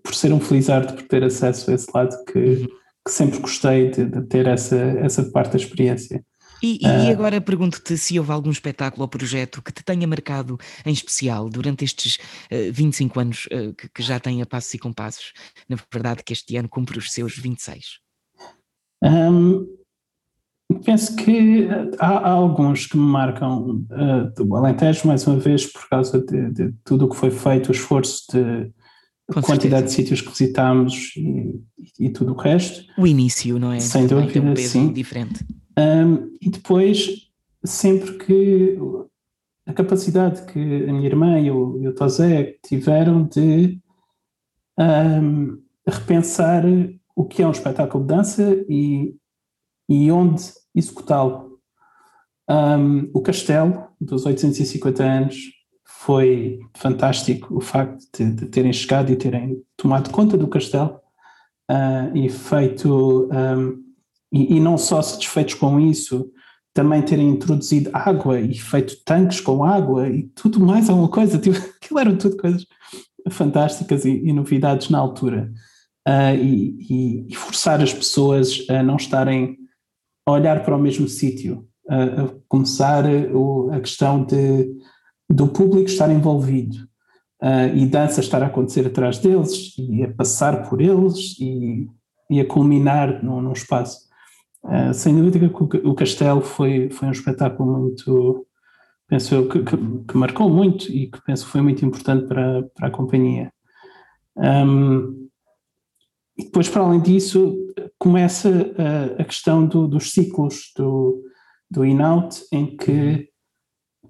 [0.03, 2.67] por ser um felizardo, por ter acesso a esse lado, que, uhum.
[3.07, 6.25] que sempre gostei de, de, ter essa, essa parte da experiência.
[6.63, 10.57] E, e uh, agora pergunto-te se houve algum espetáculo ou projeto que te tenha marcado
[10.87, 12.19] em especial durante estes
[12.53, 15.33] uh, 25 anos uh, que, que, já tem a Passos e Compassos,
[15.69, 17.99] na verdade que este ano cumpre os seus 26.
[19.03, 19.67] Um,
[20.85, 25.67] Penso que eh, há, há alguns que me marcam uh, do Alentejo, mais uma vez,
[25.67, 28.73] por causa de, de tudo o que foi feito, o esforço de
[29.37, 31.61] a quantidade de sítios que visitámos e,
[31.99, 32.85] e, tudo o resto.
[32.99, 33.81] O início, não é?
[33.81, 34.93] Sem dúvida, um sim.
[34.93, 35.45] diferente.
[35.79, 37.09] Um, e depois,
[37.65, 38.79] sempre que
[39.67, 43.79] a capacidade que a minha irmã e o, e o Tosé tiveram de
[44.79, 46.65] um, repensar
[47.15, 49.15] o que é um espetáculo de dança e,
[49.93, 50.43] e onde
[50.75, 51.59] executá-lo.
[52.49, 55.37] Um, o castelo dos 850 anos
[55.85, 60.99] foi fantástico, o facto de, de terem chegado e terem tomado conta do castelo
[61.71, 63.83] uh, e feito, um,
[64.33, 66.31] e, e, não só satisfeitos com isso,
[66.75, 71.57] também terem introduzido água e feito tanques com água e tudo mais alguma coisa, tipo,
[71.77, 72.67] aquilo eram tudo coisas
[73.31, 75.53] fantásticas e, e novidades na altura.
[76.09, 79.62] Uh, e, e, forçar as pessoas a não estarem
[80.27, 83.05] olhar para o mesmo sítio, a, a, começar
[83.35, 84.71] o, a questão de,
[85.29, 86.77] do público estar envolvido
[87.43, 91.89] uh, e dança estar a acontecer atrás deles e a passar por eles e,
[92.31, 93.99] e a culminar num, num espaço.
[94.65, 98.47] Uh, sem dúvida que o, o Castelo foi, foi um espetáculo muito,
[99.09, 102.87] penso eu, que, que, que, marcou muito e que penso foi muito importante para, para
[102.87, 103.53] a companhia.
[104.37, 105.29] Um,
[106.37, 107.57] e depois, para além disso,
[107.99, 108.49] começa
[109.19, 111.23] a, a questão do, dos ciclos do,
[111.71, 113.29] do in-out, em que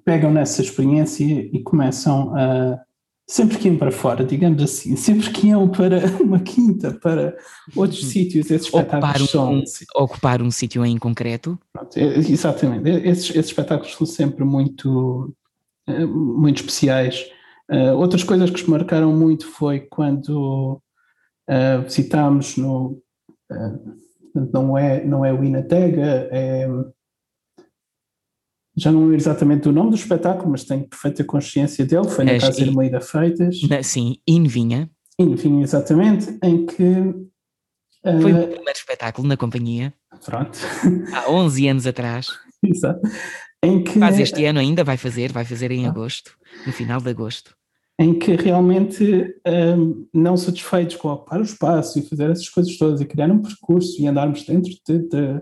[0.04, 2.78] pegam nessa experiência e começam a.
[3.24, 7.34] Sempre que iam para fora, digamos assim, sempre que iam para uma quinta, para
[7.74, 8.08] outros uhum.
[8.08, 9.84] sítios, esses espetáculos ocupar um, são.
[9.94, 11.58] Ocupar um sítio em concreto?
[11.72, 12.88] Pronto, é, exatamente.
[12.88, 15.32] Esses, esses espetáculos são sempre muito,
[15.86, 17.24] eh, muito especiais.
[17.70, 20.81] Uh, outras coisas que os marcaram muito foi quando
[21.52, 23.02] uh, visitámos no.
[23.50, 24.02] Uh,
[24.52, 26.66] não, é, não é o Inatega, é
[28.76, 32.38] já não lembro exatamente o nome do espetáculo, mas tenho perfeita consciência dele, foi na
[32.38, 33.60] Casa Irmeida Freitas.
[33.68, 34.90] Na, sim, Invinha.
[35.18, 36.82] Invinha, exatamente, em que...
[36.82, 39.92] Uh, foi o primeiro espetáculo na companhia.
[40.24, 40.58] Pronto.
[41.12, 42.28] Há 11 anos atrás.
[42.64, 43.00] Exato.
[43.62, 46.36] Em que, Faz este ano ainda, vai fazer, vai fazer em agosto,
[46.66, 47.54] no final de agosto.
[48.02, 49.32] Em que realmente,
[49.78, 53.40] um, não satisfeitos com ocupar o espaço e fazer essas coisas todas e criar um
[53.40, 55.40] percurso e andarmos dentro de, de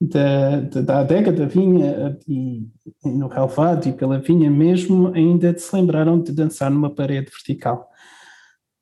[0.00, 2.66] da, da, da adega da vinha e,
[3.04, 7.86] e no relvado e pela vinha mesmo, ainda se lembraram de dançar numa parede vertical.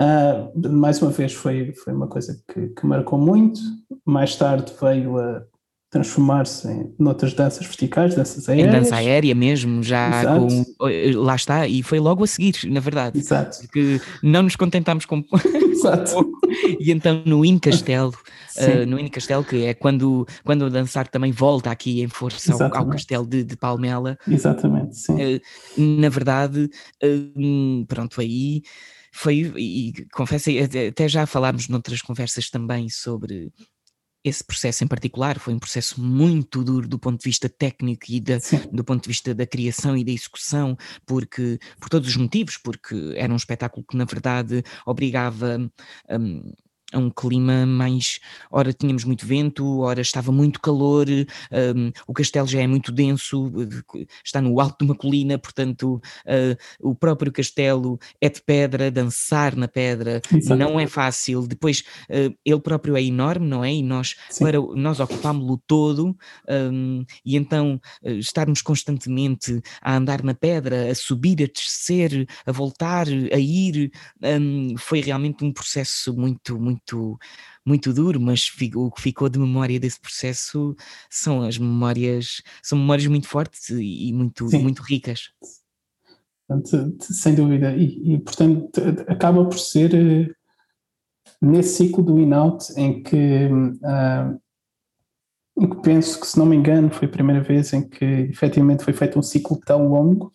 [0.01, 3.59] Uh, mais uma vez foi, foi uma coisa que, que marcou muito,
[4.05, 5.45] mais tarde veio a
[5.91, 8.69] transformar-se em noutras danças verticais, danças aéreas.
[8.69, 12.81] Em dança aérea mesmo, já com, eh, lá está, e foi logo a seguir, na
[12.81, 13.19] verdade.
[13.19, 13.59] Exato.
[13.61, 15.25] Porque não nos contentámos com
[15.71, 16.31] Exato.
[16.79, 18.13] e então no In Castelo,
[18.59, 22.53] uh, no In Castelo, que é quando, quando o dançar também volta aqui em força
[22.53, 24.19] ao, ao, castelo de, de, Palmela.
[24.29, 25.15] Exatamente, sim.
[25.15, 25.41] Uh,
[25.81, 26.69] na verdade,
[27.03, 28.63] uh, pronto, aí
[29.11, 30.51] foi, e confesso,
[30.89, 33.51] até já falámos noutras conversas também sobre
[34.29, 38.21] esse processo em particular foi um processo muito duro do ponto de vista técnico e
[38.21, 38.39] da,
[38.73, 43.15] do ponto de vista da criação e da execução, porque por todos os motivos, porque
[43.17, 45.59] era um espetáculo que na verdade obrigava
[46.11, 46.53] um,
[46.93, 48.21] a um clima mais.
[48.51, 53.53] Ora tínhamos muito vento, ora estava muito calor, um, o castelo já é muito denso,
[54.25, 59.55] está no alto de uma colina, portanto, uh, o próprio castelo é de pedra, dançar
[59.55, 60.21] na pedra
[60.57, 61.47] não é fácil.
[61.47, 63.73] Depois, uh, ele próprio é enorme, não é?
[63.73, 66.17] E nós, para, nós ocupámos-lo todo,
[66.49, 72.53] um, e então uh, estarmos constantemente a andar na pedra, a subir, a descer, a
[72.53, 73.91] voltar, a ir,
[74.23, 77.19] um, foi realmente um processo muito, muito muito,
[77.65, 80.77] muito duro, mas o que ficou de memória desse processo
[81.11, 85.31] são as memórias, são memórias muito fortes e muito, muito ricas.
[86.47, 90.33] Portanto, sem dúvida, e, e, portanto acaba por ser eh,
[91.43, 94.41] nesse ciclo do in-out em que, uh,
[95.61, 98.83] em que penso que, se não me engano, foi a primeira vez em que efetivamente
[98.83, 100.33] foi feito um ciclo tão longo,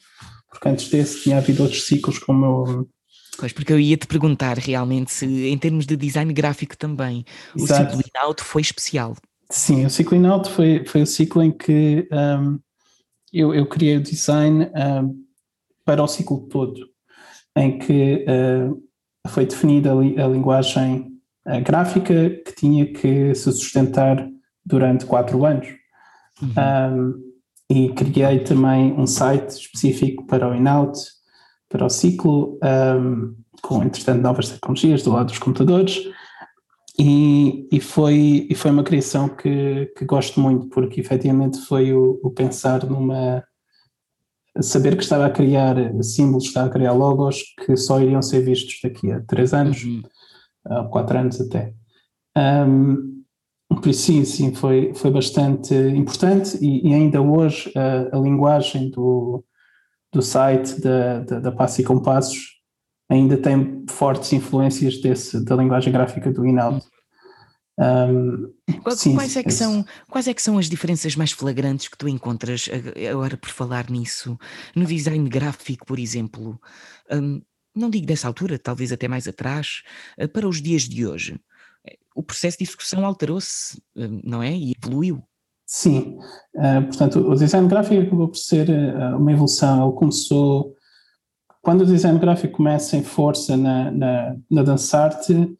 [0.47, 2.87] porque antes desse tinha havido outros ciclos como
[3.37, 7.83] Pois, porque eu ia te perguntar realmente se, em termos de design gráfico também, Exato.
[7.83, 9.15] o ciclo in-out foi especial.
[9.49, 12.59] Sim, o ciclo in-out foi, foi o ciclo em que um,
[13.31, 15.23] eu, eu criei o design um,
[15.83, 16.87] para o ciclo todo,
[17.55, 18.81] em que uh,
[19.27, 24.27] foi definida a, li, a linguagem uh, gráfica que tinha que se sustentar
[24.65, 25.67] durante quatro anos.
[26.41, 26.53] Uhum.
[26.57, 27.33] Um,
[27.69, 30.99] e criei também um site específico para o in-out,
[31.73, 36.07] para o ciclo, um, com, entretanto, novas tecnologias do lado dos computadores,
[36.99, 42.19] e, e, foi, e foi uma criação que, que gosto muito, porque efetivamente foi o,
[42.23, 43.43] o pensar numa.
[44.61, 48.79] saber que estava a criar símbolos, estava a criar logos que só iriam ser vistos
[48.83, 50.03] daqui a três anos, uhum.
[50.67, 51.73] uh, quatro anos até.
[52.37, 53.23] Um,
[53.69, 58.91] por isso, sim, sim, foi, foi bastante importante e, e ainda hoje a, a linguagem
[58.91, 59.43] do,
[60.13, 62.61] do site da, da, da Passo e Compassos
[63.09, 66.83] ainda tem fortes influências desse, da linguagem gráfica do Inaldo.
[67.79, 71.87] Um, quais, sim, quais, é que são, quais é que são as diferenças mais flagrantes
[71.87, 72.69] que tu encontras
[73.09, 74.37] agora por falar nisso
[74.75, 76.59] no design gráfico, por exemplo?
[77.11, 77.41] Um,
[77.75, 79.81] não digo dessa altura, talvez até mais atrás,
[80.19, 81.39] uh, para os dias de hoje.
[82.15, 83.81] O processo de execução alterou-se,
[84.23, 84.51] não é?
[84.51, 85.23] E evoluiu.
[85.65, 86.17] Sim,
[86.55, 89.87] uh, portanto, o design gráfico acabou por ser uh, uma evolução.
[89.87, 90.73] Ele começou,
[91.61, 95.57] quando o design gráfico começa em força na, na, na dançarte,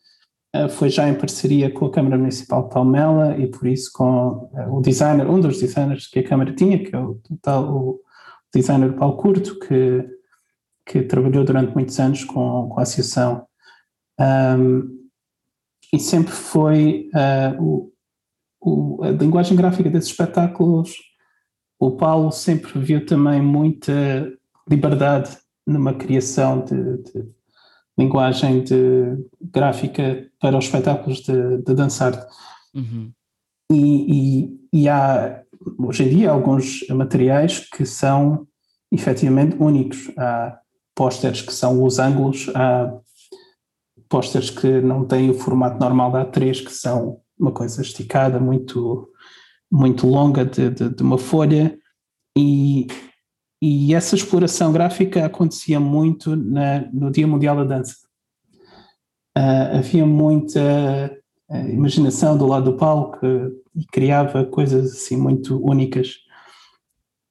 [0.70, 4.82] foi já em parceria com a Câmara Municipal de Palmela e por isso com o
[4.82, 8.00] designer, um dos designers que a Câmara tinha, que é o, o
[8.54, 10.08] designer Paulo Curto, que,
[10.86, 13.48] que trabalhou durante muitos anos com, com a associação.
[14.20, 15.04] Um,
[15.92, 17.93] e sempre foi uh, o,
[18.64, 20.96] o, a linguagem gráfica desses espetáculos.
[21.80, 24.32] O Paulo sempre viu também muita
[24.70, 25.38] liberdade
[25.68, 27.26] numa criação de, de
[27.98, 32.26] linguagem de gráfica para os espetáculos de, de dançar.
[32.74, 33.12] Uhum.
[33.72, 35.44] E, e, e, há,
[35.78, 38.48] hoje em dia, alguns materiais que são
[38.92, 40.12] efetivamente únicos.
[40.18, 40.58] Há
[40.96, 42.94] pósteres que são os ângulos, há
[44.08, 49.10] pósteres que não têm o formato normal da A3, que são uma coisa esticada, muito,
[49.72, 51.78] muito longa de, de, de uma folha,
[52.38, 52.88] e,
[53.62, 57.96] e essa exploração gráfica acontecia muito na, no Dia Mundial da Dança.
[59.38, 60.60] Uh, havia muita
[61.50, 63.26] uh, imaginação do lado do palco
[63.76, 66.18] e criava coisas assim muito únicas.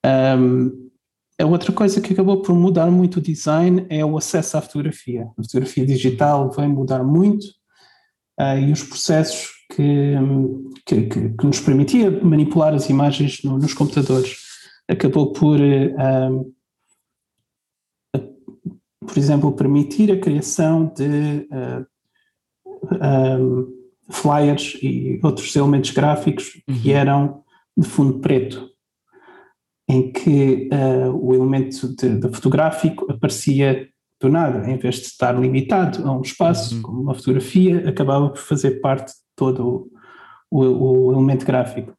[0.05, 0.90] Um,
[1.40, 5.28] a outra coisa que acabou por mudar muito o design é o acesso à fotografia.
[5.38, 7.44] A fotografia digital vem mudar muito
[8.40, 10.14] uh, e os processos que,
[10.85, 14.37] que, que, nos permitia manipular as imagens no, nos computadores
[14.87, 16.55] acabou por, uh,
[19.01, 21.87] por exemplo, permitir a criação de uh,
[23.41, 26.75] um, flyers e outros elementos gráficos uhum.
[26.81, 27.43] que eram
[27.77, 28.70] de fundo preto
[29.89, 33.89] em que uh, o elemento de, de, fotográfico aparecia
[34.20, 36.83] do nada, em vez de estar limitado a um espaço, uhum.
[36.83, 39.91] como uma fotografia, acabava por fazer parte todo
[40.51, 41.97] o, o, elemento gráfico.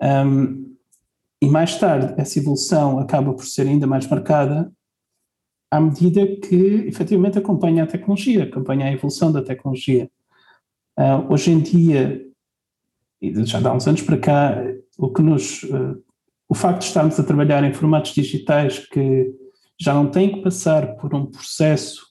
[0.00, 0.76] Um,
[1.40, 4.72] e mais tarde, essa evolução acaba por ser ainda mais marcada
[5.70, 10.10] à medida que efetivamente acompanha a tecnologia, acompanha a evolução da tecnologia.
[10.98, 12.26] Uh, hoje em dia,
[13.44, 14.56] já há uns anos para cá,
[14.96, 16.02] o que nos uh,
[16.48, 19.30] o facto de estarmos a trabalhar em formatos digitais que
[19.78, 22.06] já não têm que passar por um processo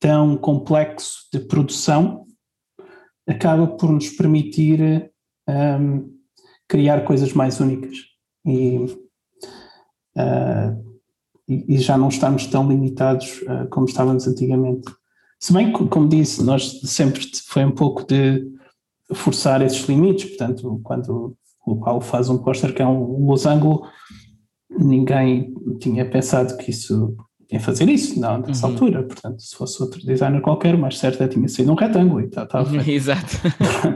[0.00, 2.26] tão complexo de produção,
[3.26, 5.10] acaba por nos permitir
[5.48, 6.12] um,
[6.68, 7.96] criar coisas mais únicas
[8.44, 8.78] e,
[10.16, 10.96] uh,
[11.48, 14.90] e, já não estamos tão limitados uh, como estávamos antigamente.
[15.38, 18.44] Se bem que, como disse, nós sempre foi um pouco de
[19.12, 23.86] forçar esses limites, portanto, quando o Paulo faz um póster que é um losango,
[24.70, 27.16] ninguém tinha pensado que isso
[27.52, 28.72] ia fazer isso, não, nessa uhum.
[28.72, 29.02] altura.
[29.02, 32.28] Portanto, se fosse outro designer qualquer, o mais certo é tinha sido um retângulo e
[32.28, 33.36] tá, tá Exato.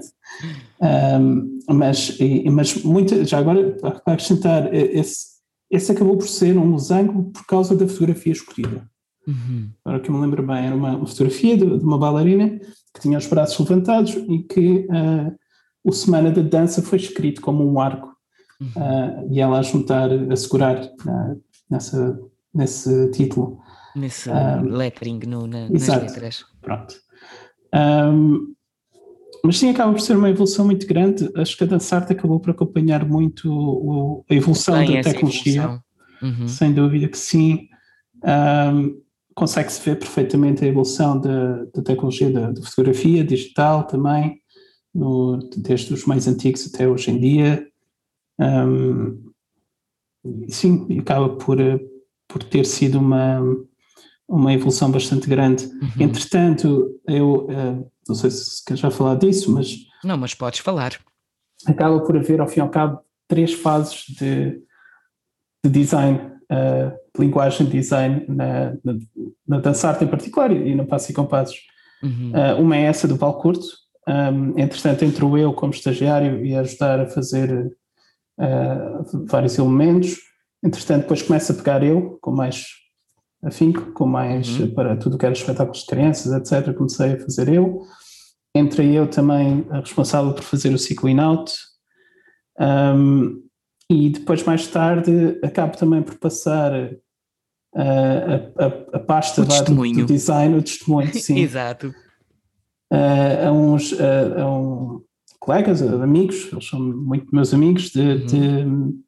[1.21, 5.37] um, mas, e, mas muito, já agora, para acrescentar, esse,
[5.71, 8.87] esse acabou por ser um losango por causa da fotografia escolhida.
[9.27, 9.71] Uhum.
[9.85, 12.61] Agora que eu me lembro bem, era uma, uma fotografia de, de, uma bailarina
[12.95, 15.35] que tinha os braços levantados e que uh,
[15.83, 18.15] o Semana da Dança foi escrito como um arco
[18.61, 18.69] uhum.
[18.77, 22.21] uh, e ela a juntar, a segurar uh, nessa,
[22.57, 23.61] nesse título.
[23.95, 26.45] Nesse um, lettering no, na, exato, nas letras.
[26.61, 26.95] Pronto.
[27.75, 28.55] Um,
[29.45, 31.31] mas sim, acaba por ser uma evolução muito grande.
[31.37, 35.63] Acho que a Dançarte acabou por acompanhar muito o, a evolução da tecnologia.
[35.63, 35.83] Evolução.
[36.23, 36.49] Uhum.
[36.49, 37.69] Sem dúvida que sim.
[38.25, 39.01] Um,
[39.35, 44.41] Consegue-se ver perfeitamente a evolução da, da tecnologia da, da, fotografia digital também
[44.95, 47.69] no, desde os mais antigos até hoje em dia.
[48.41, 49.31] Um,
[50.49, 51.59] sim, acaba por,
[52.29, 53.41] por ter sido uma,
[54.29, 55.65] uma evolução bastante grande.
[55.67, 55.91] Uhum.
[56.01, 59.77] Entretanto, eu uh, não sei se queres já falar disso, mas.
[60.05, 60.99] Não, mas podes falar.
[61.67, 64.61] Acaba por haver, ao fim e ao cabo, três fases de,
[65.65, 66.19] de design,
[66.51, 68.95] uh, de linguagem de design na, na,
[69.47, 71.59] na em particular e no passo e compassos.
[72.03, 72.33] Uhum.
[72.33, 73.67] Uh, uma é essa do Valcurto,
[74.09, 77.77] um, entretanto, entrou eu como estagiário e ajudar a fazer
[79.29, 80.19] vários elementos.
[80.67, 82.67] Entretanto, depois começa a pegar eu, com mais
[83.45, 84.75] afinco, com mais uhum.
[84.75, 86.75] para tudo que era espetáculos de crianças, etc.
[86.75, 87.83] Comecei a fazer eu.
[88.55, 91.55] Entrei eu também responsável por fazer o ciclo in-out.
[92.59, 93.43] Um,
[93.89, 97.79] e depois, mais tarde, acabo também por passar uh,
[98.59, 101.39] a, a, a, pasta do, do, design, o testemunho, sim.
[101.39, 101.95] Exato
[102.93, 105.03] uh, a uns uh, a um,
[105.41, 108.27] colegas, amigos, eles são muito meus amigos, de, uhum.
[108.27, 109.06] de,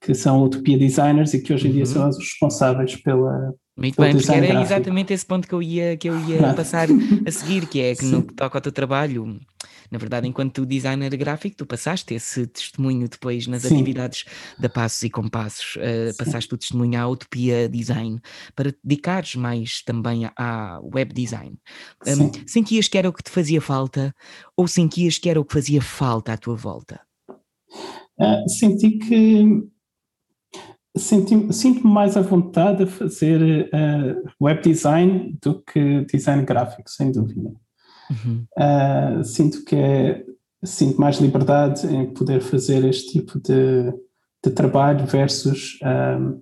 [0.00, 1.86] que são Utopia Designers e que hoje em dia uhum.
[1.86, 3.54] são os responsáveis pela.
[3.76, 4.62] Muito bem, porque era gráfico.
[4.62, 6.88] exatamente esse ponto que eu ia, que eu ia passar
[7.26, 9.38] a seguir, que é que no que toca ao teu trabalho,
[9.90, 13.76] na verdade, enquanto designer gráfico, tu passaste esse testemunho depois nas Sim.
[13.76, 14.24] atividades
[14.58, 18.20] da Passos e Compassos, uh, passaste o testemunho à Utopia Design,
[18.54, 21.56] para te dedicares mais também à web design.
[22.06, 24.14] Um, sentias que era o que te fazia falta
[24.56, 27.00] ou sentias que era o que fazia falta à tua volta?
[28.18, 29.62] Uh, senti que
[30.98, 37.52] sinto-me mais à vontade a fazer uh, web design do que design gráfico, sem dúvida.
[38.10, 38.44] Uhum.
[38.56, 40.24] Uh, sinto que é,
[40.62, 43.92] sinto mais liberdade em poder fazer este tipo de,
[44.44, 46.40] de trabalho versus um,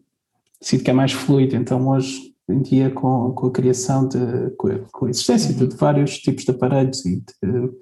[0.60, 1.56] sinto que é mais fluido.
[1.56, 5.68] Então hoje em dia com, com a criação de com a, com a existência uhum.
[5.68, 7.72] de vários tipos de aparelhos e de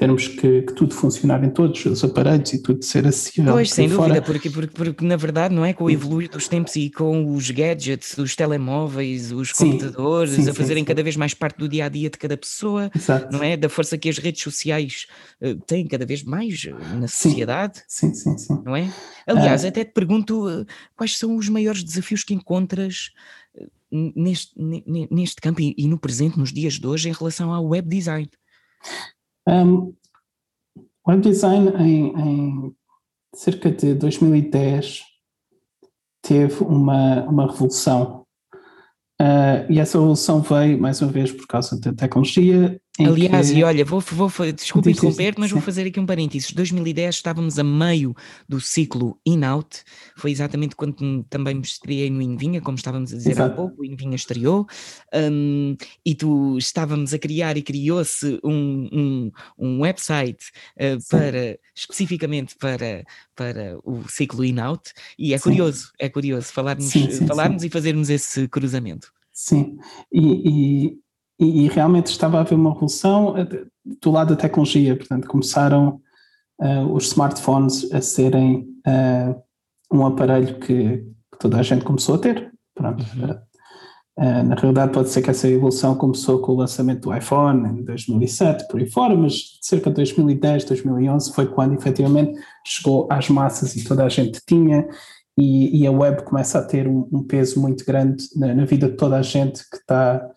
[0.00, 3.52] termos que, que, tudo funcionar em todos os aparelhos e tudo ser acessível.
[3.52, 4.08] Pois, sem fora.
[4.08, 7.34] dúvida, porque, porque, porque, na verdade não é com o evoluir dos tempos e com
[7.34, 11.58] os gadgets, os telemóveis, os sim, computadores sim, a fazerem sim, cada vez mais parte
[11.58, 13.30] do dia a dia de cada pessoa, Exato.
[13.30, 13.58] não é?
[13.58, 15.06] Da força que as redes sociais
[15.42, 17.82] uh, têm cada vez mais eh, na sociedade.
[17.86, 18.58] Sim, sim, sim.
[18.64, 18.90] Não é?
[19.26, 20.64] Aliás, uh, até te pergunto uh,
[20.96, 23.10] quais são os maiores desafios que encontras
[23.92, 24.54] neste,
[25.10, 28.30] neste campo e, e no presente, nos dias de hoje, em relação ao web design.
[29.48, 29.94] Um,
[31.06, 32.76] web design em, em,
[33.34, 35.02] cerca de 2010
[36.22, 38.26] teve uma, uma revolução.
[39.20, 43.58] Uh, e essa revolução veio, mais uma vez, por causa da tecnologia Aliás, que...
[43.58, 46.52] e olha, vou, vou, desculpa interromper, mas vou fazer aqui um parênteses.
[46.52, 48.14] 2010 estávamos a meio
[48.48, 49.82] do ciclo in-out,
[50.16, 53.52] foi exatamente quando também me estreiei no Invinha, como estávamos a dizer Exato.
[53.52, 54.66] há pouco, o Invinha estreou,
[55.14, 62.56] um, e tu estávamos a criar e criou-se um, um, um, website uh, para, especificamente
[62.56, 65.44] para, para o ciclo in-out, e é sim.
[65.44, 69.12] curioso, é curioso falarmos, sim, sim, falarmos e fazermos esse cruzamento.
[69.32, 69.78] Sim,
[70.12, 70.98] e, e
[71.40, 73.64] e, e, realmente estava a haver uma revolução eh,
[74.00, 76.00] do lado da tecnologia, portanto começaram
[76.60, 79.42] uh, os smartphones a serem uh,
[79.92, 83.04] um aparelho que, que, toda a gente começou a ter, pronto.
[83.16, 83.30] Uhum.
[84.18, 87.84] Uh, na realidade pode ser que essa evolução começou com o lançamento do iPhone em
[87.84, 93.74] 2007, por aí fora, mas cerca de 2010, 2011 foi quando efetivamente chegou às massas
[93.76, 94.86] e toda a gente tinha
[95.38, 98.90] e, e a web começa a ter um, um peso muito grande na, na, vida
[98.90, 100.30] de toda a gente que está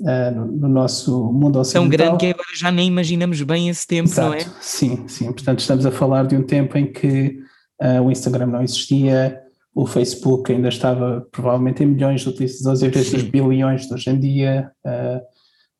[0.00, 1.82] uh, no, nosso mundo ocidental.
[1.82, 4.28] Tão grande que agora já nem imaginamos bem esse tempo, Exato.
[4.28, 4.46] não é?
[4.60, 5.32] Sim, sim.
[5.32, 7.38] Portanto, estamos a falar de um tempo em que
[7.82, 9.40] uh, o Instagram não existia,
[9.74, 14.10] o Facebook ainda estava provavelmente em milhões de utilizadores em vez dos bilhões de hoje
[14.10, 14.70] em dia.
[14.84, 15.20] Uh,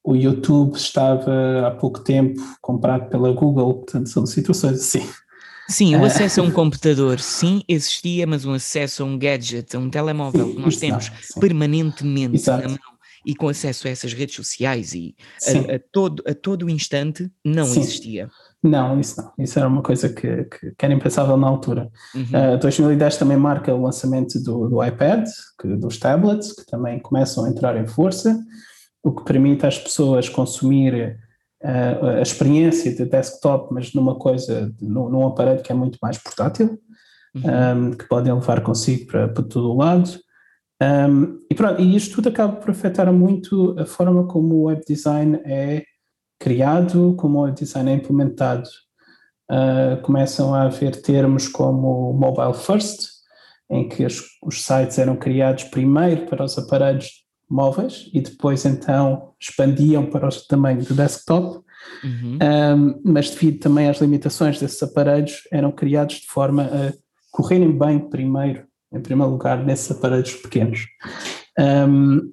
[0.07, 5.09] o YouTube estava há pouco tempo comprado pela Google, portanto, são situações assim.
[5.67, 9.79] Sim, o acesso a um computador, sim, existia, mas um acesso a um gadget, a
[9.79, 12.65] um telemóvel sim, que nós temos não, permanentemente Exato.
[12.65, 12.94] na mão
[13.25, 15.15] e com acesso a essas redes sociais e
[15.47, 17.81] a, a, todo, a todo instante não Sim.
[17.81, 18.31] existia.
[18.63, 19.33] Não, isso não.
[19.39, 21.91] Isso era uma coisa que, que, que era impensável na altura.
[22.15, 22.55] Uhum.
[22.55, 25.29] Uh, 2010 também marca o lançamento do, do iPad,
[25.61, 28.39] que, dos tablets, que também começam a entrar em força,
[29.03, 31.19] o que permite às pessoas consumir
[31.63, 36.17] uh, a experiência de desktop, mas numa coisa, num, num aparelho que é muito mais
[36.17, 36.79] portátil,
[37.35, 37.89] uhum.
[37.89, 40.09] um, que podem levar consigo para, para todo o lado.
[40.83, 44.83] Um, e pronto, e isto tudo acaba por afetar muito a forma como o web
[44.87, 45.85] design é
[46.39, 48.69] criado, como o web design é implementado.
[49.51, 53.09] Uh, começam a haver termos como mobile first,
[53.71, 59.35] em que os, os sites eram criados primeiro para os aparelhos móveis e depois então
[59.39, 61.63] expandiam para o tamanho do desktop,
[62.03, 62.39] uhum.
[62.43, 66.93] um, mas devido também às limitações desses aparelhos, eram criados de forma a
[67.31, 70.87] correrem bem primeiro em primeiro lugar, nesses aparelhos pequenos.
[71.59, 72.33] Um,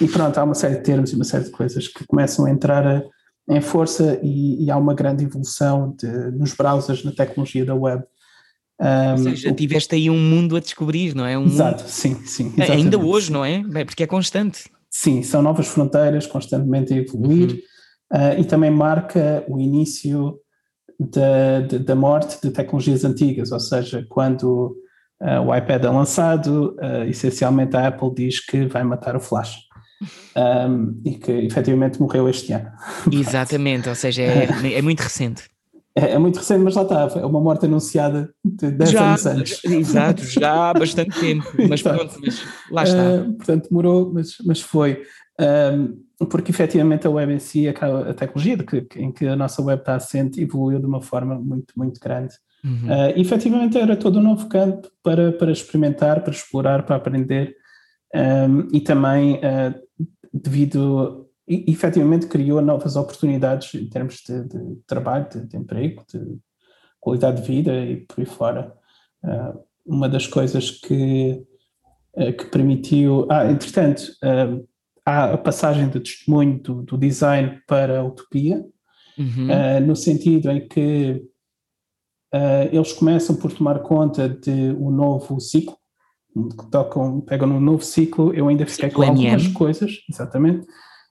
[0.00, 2.50] e pronto, há uma série de termos e uma série de coisas que começam a
[2.50, 3.02] entrar a,
[3.48, 8.02] em força e, e, há uma grande evolução de, nos browsers, na tecnologia da web.
[8.80, 11.36] Um, Ou seja, tiveste aí um mundo a descobrir, não é?
[11.36, 11.90] Um exato, mundo...
[11.90, 12.46] sim, sim.
[12.46, 12.72] Exatamente.
[12.72, 13.62] Ainda hoje, não é?
[13.84, 14.70] Porque é constante.
[14.90, 17.62] Sim, são novas fronteiras constantemente a evoluir
[18.10, 18.18] uhum.
[18.18, 20.38] uh, e também marca o início
[20.98, 24.76] da, da morte de tecnologias antigas, ou seja, quando
[25.20, 29.56] Uh, o iPad é lançado, uh, essencialmente a Apple diz que vai matar o Flash.
[30.34, 32.70] Um, e que efetivamente morreu este ano.
[33.12, 35.42] Exatamente, ou seja, é, é muito recente.
[35.94, 39.26] É, é, muito recente, mas lá está, é uma morte anunciada de 10 já, anos
[39.26, 39.64] antes.
[39.64, 43.02] Exato, já há bastante tempo, mas pronto, mas lá está.
[43.02, 45.02] Uh, portanto, demorou, mas, mas foi.
[45.38, 49.62] Um, porque efetivamente a web em si, a, a tecnologia que, em que a nossa
[49.62, 52.34] web está assente, evoluiu de uma forma muito, muito grande.
[52.64, 52.88] Uhum.
[52.88, 57.56] Uh, efetivamente era todo um novo campo para, para experimentar, para explorar, para aprender
[58.14, 59.74] um, e também uh,
[60.32, 66.38] devido e efetivamente criou novas oportunidades em termos de, de trabalho, de, de, emprego, de
[67.00, 68.72] qualidade de vida e por aí fora.
[69.24, 71.42] Uh, uma das coisas que,
[72.38, 73.26] que permitiu.
[73.28, 74.64] Ah, entretanto, uh,
[75.04, 78.64] há a passagem de testemunho do, do design para a utopia,
[79.18, 79.86] uhum.
[79.86, 81.20] no sentido em que
[82.70, 85.76] eles começam por tomar conta de um novo ciclo,
[86.70, 90.66] tocam, pegam no novo ciclo, eu ainda fiquei ciclo com algumas coisas, exatamente,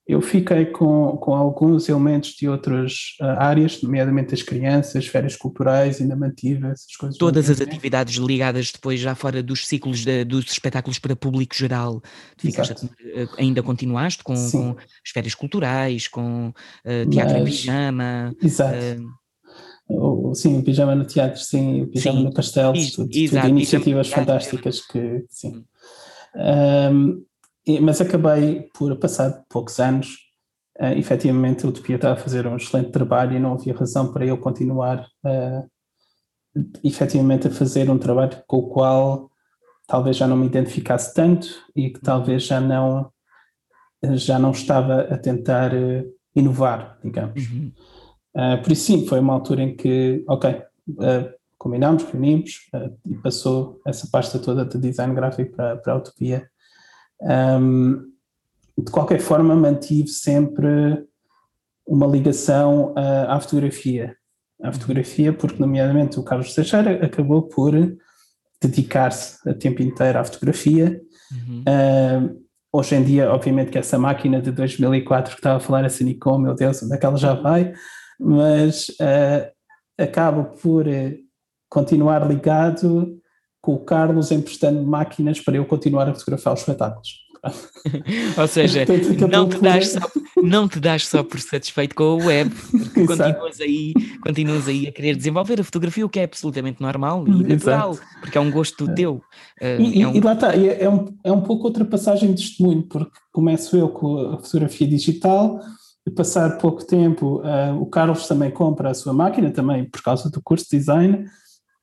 [0.09, 6.01] eu fiquei com, com alguns elementos de outras uh, áreas, nomeadamente as crianças, férias culturais,
[6.01, 7.15] ainda mantive essas coisas.
[7.15, 12.01] Todas as atividades ligadas depois já fora dos ciclos de, dos espetáculos para público geral,
[12.39, 18.35] ficaste, eh, ainda continuaste com, com, as férias culturais, com uh, teatro Mas, em pijama.
[18.41, 18.77] Exato.
[18.77, 19.18] Uh,
[20.35, 24.81] sim, o pijama no teatro, sim, o pijama sim, no castelo, tudo, tudo iniciativas fantásticas
[24.81, 25.65] que, sim.
[26.35, 27.25] Um,
[27.81, 30.15] mas acabei por, passar poucos anos,
[30.79, 34.25] uh, efetivamente a Utopia estava a fazer um excelente trabalho e não havia razão para
[34.25, 35.69] eu continuar uh,
[36.83, 39.29] efetivamente a fazer um trabalho com o qual
[39.87, 43.11] talvez já não me identificasse tanto e que talvez já não
[44.13, 47.49] já não estava a tentar uh, inovar, digamos.
[47.49, 47.71] Uhum.
[48.39, 52.69] Uh, por isso sim, foi uma altura em que, ok, uh, combinámos, reunimos
[53.05, 56.49] e passou essa pasta toda de design gráfico para, para a Utopia
[57.21, 58.11] um,
[58.77, 61.03] de qualquer forma, mantive sempre
[61.85, 64.15] uma ligação à, fotografia.
[64.61, 67.73] À fotografia, porque, nomeadamente, o Carlos Teixeira acabou por
[68.61, 71.01] dedicar-se a tempo inteiro à fotografia.
[71.31, 71.61] Uhum.
[71.61, 76.03] Uh, hoje em dia, obviamente, que essa máquina de 2004 que estava a falar, essa
[76.03, 77.73] Nikon, meu Deus, onde é que ela já vai?
[78.19, 79.49] Mas uh,
[79.97, 81.17] acaba por uh,
[81.69, 83.19] continuar ligado
[83.61, 87.29] com o Carlos emprestando máquinas para eu continuar a fotografar os espetáculos.
[88.37, 88.85] Ou seja,
[89.31, 89.99] não te, das só,
[90.41, 94.91] não te das só por satisfeito com a web, porque continuas aí, continuas aí a
[94.91, 98.07] querer desenvolver a fotografia, o que é absolutamente normal e natural, Exato.
[98.19, 99.21] porque é um gosto teu.
[99.61, 100.15] Uh, e, é um...
[100.15, 103.77] e, lá está, é, é, um, é um pouco outra passagem de testemunho, porque começo
[103.77, 105.61] eu com a fotografia digital,
[106.07, 110.29] e passar pouco tempo, uh, o Carlos também compra a sua máquina, também por causa
[110.29, 111.25] do curso de design,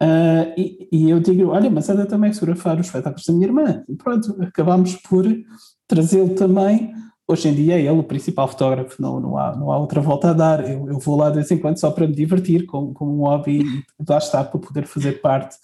[0.03, 3.47] Uh, e, e, eu digo, olha, mas anda também a fotografar os espetáculos da minha
[3.47, 3.85] irmã.
[3.89, 5.25] E pronto, acabámos por
[5.89, 6.93] trazê-lo também.
[7.27, 10.31] Hoje em dia é ele o principal fotógrafo, não, não, há, não há outra volta
[10.31, 10.69] a dar.
[10.69, 13.25] Eu, eu vou lá de vez em quando só para me divertir, como, como um
[13.25, 15.57] hobby, e lá está, para poder fazer parte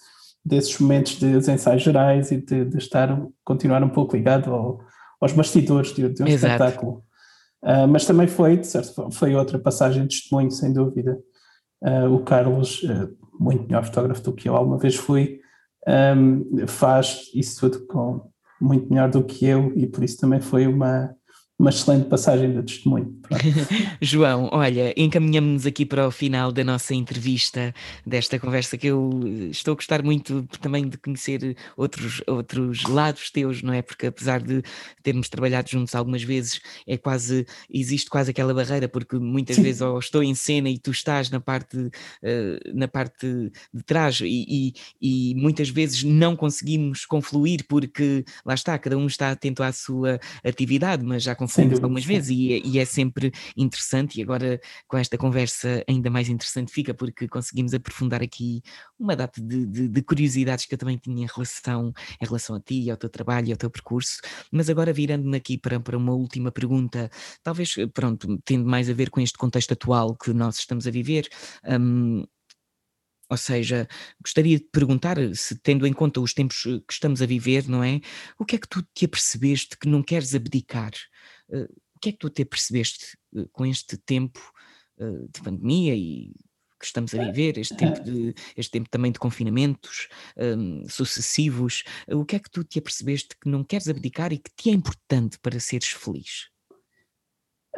[0.43, 4.81] desses momentos de ensaios gerais e de, de estar, continuar um pouco ligado ao,
[5.21, 6.53] aos bastidores de, de um Exato.
[6.53, 7.03] espetáculo.
[7.63, 11.17] Uh, mas também foi, certo, foi outra passagem de testemunho, sem dúvida.
[11.81, 15.39] Uh, o Carlos uh, muito melhor fotógrafo do que eu alguma vez fui,
[15.87, 20.65] um, faz isso tudo com muito melhor do que eu e por isso também foi
[20.65, 21.13] uma,
[21.63, 23.17] uma excelente passagem de testemunho.
[24.01, 27.73] João, olha, encaminhamos-nos aqui para o final da nossa entrevista,
[28.05, 33.63] desta conversa que eu estou a gostar muito também de conhecer outros, outros lados teus,
[33.63, 33.81] não é?
[33.81, 34.61] Porque apesar de
[35.01, 39.63] termos trabalhado juntos algumas vezes, é quase, existe quase aquela barreira, porque muitas Sim.
[39.63, 41.91] vezes ou estou em cena e tu estás na parte, uh,
[42.73, 43.25] na parte
[43.73, 49.07] de trás e, e, e muitas vezes não conseguimos confluir porque lá está, cada um
[49.07, 53.31] está atento à sua atividade, mas já confundimos algumas vezes e, é, e, é sempre
[53.55, 54.19] interessante.
[54.19, 58.61] E agora, com esta conversa, ainda mais interessante fica, porque conseguimos aprofundar aqui
[58.99, 62.59] uma data de, de, de curiosidades que eu também tinha em relação, em relação a
[62.59, 64.17] ti, ao teu trabalho e ao teu percurso.
[64.51, 67.09] Mas agora, virando-me aqui para, para uma última pergunta,
[67.43, 71.27] talvez, pronto, tendo mais a ver com este contexto atual que nós estamos a viver.
[71.67, 72.23] Um,
[73.29, 73.87] ou seja,
[74.23, 77.99] gostaria de perguntar se, tendo em conta os tempos que estamos a viver, não é?
[78.37, 80.91] O que é que tu te apercebeste que não queres abdicar?
[81.95, 84.39] O que é que tu te apercebeste uh, com este tempo
[84.97, 86.33] uh, de pandemia e
[86.83, 91.83] que estamos a viver, este tempo, de, este tempo também de confinamentos um, sucessivos?
[92.09, 94.73] o que é que tu te apercebeste que não queres abdicar e que te é
[94.73, 96.49] importante para seres feliz?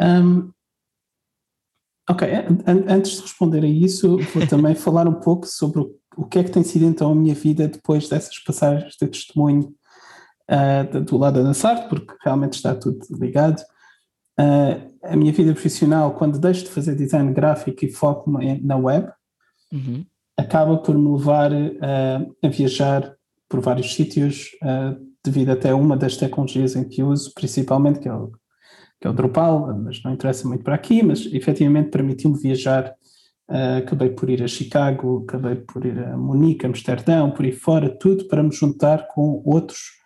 [0.01, 0.51] Um,
[2.09, 2.27] ok,
[2.89, 6.43] antes de responder a isso, vou também falar um pouco sobre o, o que é
[6.43, 9.75] que tem sido então a minha vida depois dessas passagens de testemunho
[10.49, 13.61] uh, do lado da dançar, porque realmente está tudo ligado.
[14.39, 18.31] Uh, a minha vida profissional, quando deixo de fazer design gráfico e foco
[18.61, 19.11] na web,
[19.71, 20.05] uhum.
[20.37, 23.15] acaba por me levar uh, a viajar
[23.47, 24.49] por vários sítios,
[25.23, 28.31] devido até a uma das tecnologias em que uso, principalmente, que é o,
[28.99, 32.93] que é o Drupal, mas não interessa muito para aqui, mas efetivamente permitiu-me viajar.
[33.47, 37.87] Uh, acabei por ir a Chicago, acabei por ir a Munique, Amsterdão, por aí fora,
[37.87, 40.03] tudo para me juntar com outros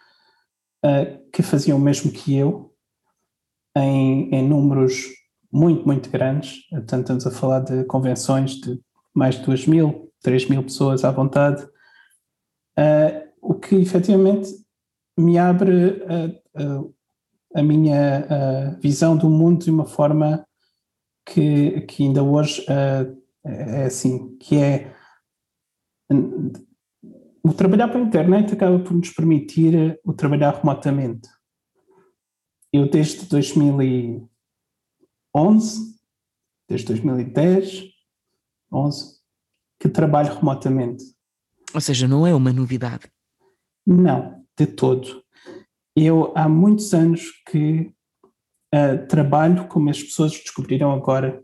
[0.85, 2.73] uh, que faziam o mesmo que eu
[3.75, 5.05] em, em números
[5.51, 6.67] muito, muito grandes.
[6.69, 8.79] Portanto, estamos a falar de convenções de
[9.13, 14.49] mais de 2 mil, 3 mil pessoas à vontade, uh, o que efetivamente
[15.17, 20.45] me abre a, a, a minha a visão do mundo de uma forma
[21.25, 24.93] que, que ainda hoje uh, é assim, que é
[27.43, 31.29] o trabalhar para a internet acaba por nos permitir o trabalhar remotamente.
[32.71, 34.29] Eu desde 2011,
[36.67, 37.85] desde 2010,
[38.71, 39.19] 11,
[39.79, 41.03] que trabalho remotamente.
[41.73, 43.11] Ou seja, não é uma novidade.
[43.85, 45.23] Não, de todo.
[45.95, 47.91] Eu há muitos anos que
[48.73, 51.43] uh, trabalho como as pessoas descobriram agora,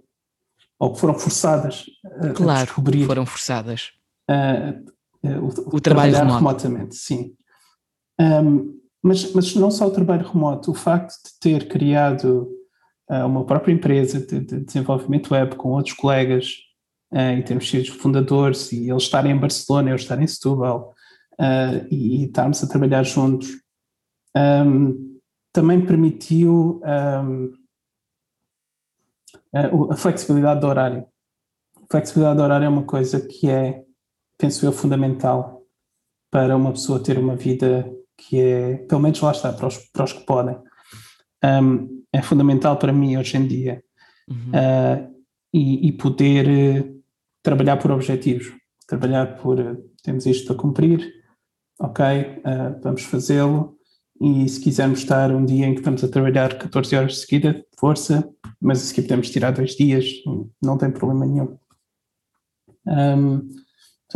[0.80, 3.06] ou que foram forçadas a, claro, a descobrir.
[3.06, 3.94] foram forçadas.
[4.30, 4.95] Uh,
[5.26, 6.36] uh, o, o, trabalho remoto.
[6.36, 7.34] remotamente, sim.
[8.20, 12.50] Um, mas, mas não só o trabalho remoto, o facto de ter criado
[13.08, 16.66] uma própria empresa de, de desenvolvimento web com outros colegas
[17.14, 20.94] uh, e termos sido fundadores e eles estarem em Barcelona, eu estar em Setúbal
[21.34, 23.50] uh, e, e, estarmos a trabalhar juntos,
[24.36, 25.20] um,
[25.54, 27.54] também permitiu um,
[29.54, 31.06] a, a flexibilidade do horário.
[31.78, 33.84] A flexibilidade do horário é uma coisa que é,
[34.38, 35.64] penso eu, fundamental
[36.32, 40.04] para uma pessoa ter uma vida que é, pelo menos lá está, para os, para
[40.06, 40.58] os que podem.
[41.44, 43.84] Um, é fundamental para mim hoje em dia.
[44.30, 44.50] Uhum.
[44.50, 45.16] Uh,
[45.54, 46.94] e, e, poder
[47.42, 48.52] trabalhar por objetivos,
[48.88, 49.58] trabalhar por
[50.04, 51.14] temos isto a cumprir,
[51.80, 53.78] ok, uh, vamos fazê-lo,
[54.20, 57.66] e se quisermos estar um dia em que estamos a trabalhar 14 horas de seguida,
[57.78, 58.28] força,
[58.62, 60.06] mas a seguir podemos tirar dois dias,
[60.62, 61.58] não tem problema nenhum.
[62.88, 63.50] Um,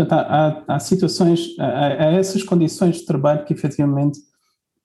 [0.04, 4.20] portanto, há, há, há situações, há, há, essas condições de trabalho que efetivamente,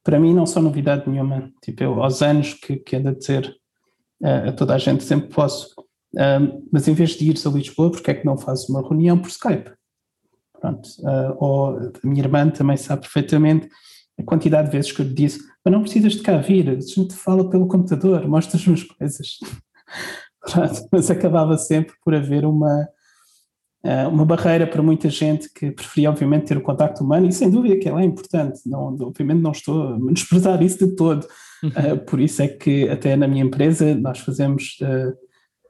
[0.03, 1.51] para mim, não são novidade nenhuma.
[1.63, 3.55] Tipo, eu, aos anos que, que ando a dizer
[4.23, 5.75] uh, a toda a gente, sempre posso
[6.73, 9.29] mas em vez de ires a Lisboa, porque é que não fazes uma reunião por
[9.29, 9.71] Skype?
[10.61, 10.89] Pronto.
[11.01, 13.69] Uh, ou a minha irmã também sabe perfeitamente
[14.19, 16.81] a quantidade de vezes que eu lhe disse: mas não precisas de cá vir, a
[16.81, 19.39] gente fala pelo computador, mostras-me as coisas.
[20.41, 22.89] Pronto, mas acabava sempre por haver uma,
[24.11, 27.77] uma barreira para muita gente que preferia, obviamente, ter o contacto humano, e sem dúvida
[27.77, 31.27] que ela é importante, não, obviamente não estou a menosprezar isso de todo.
[31.65, 34.79] Uh, por isso é que, até na minha empresa, nós fazemos.
[34.81, 35.15] Uh,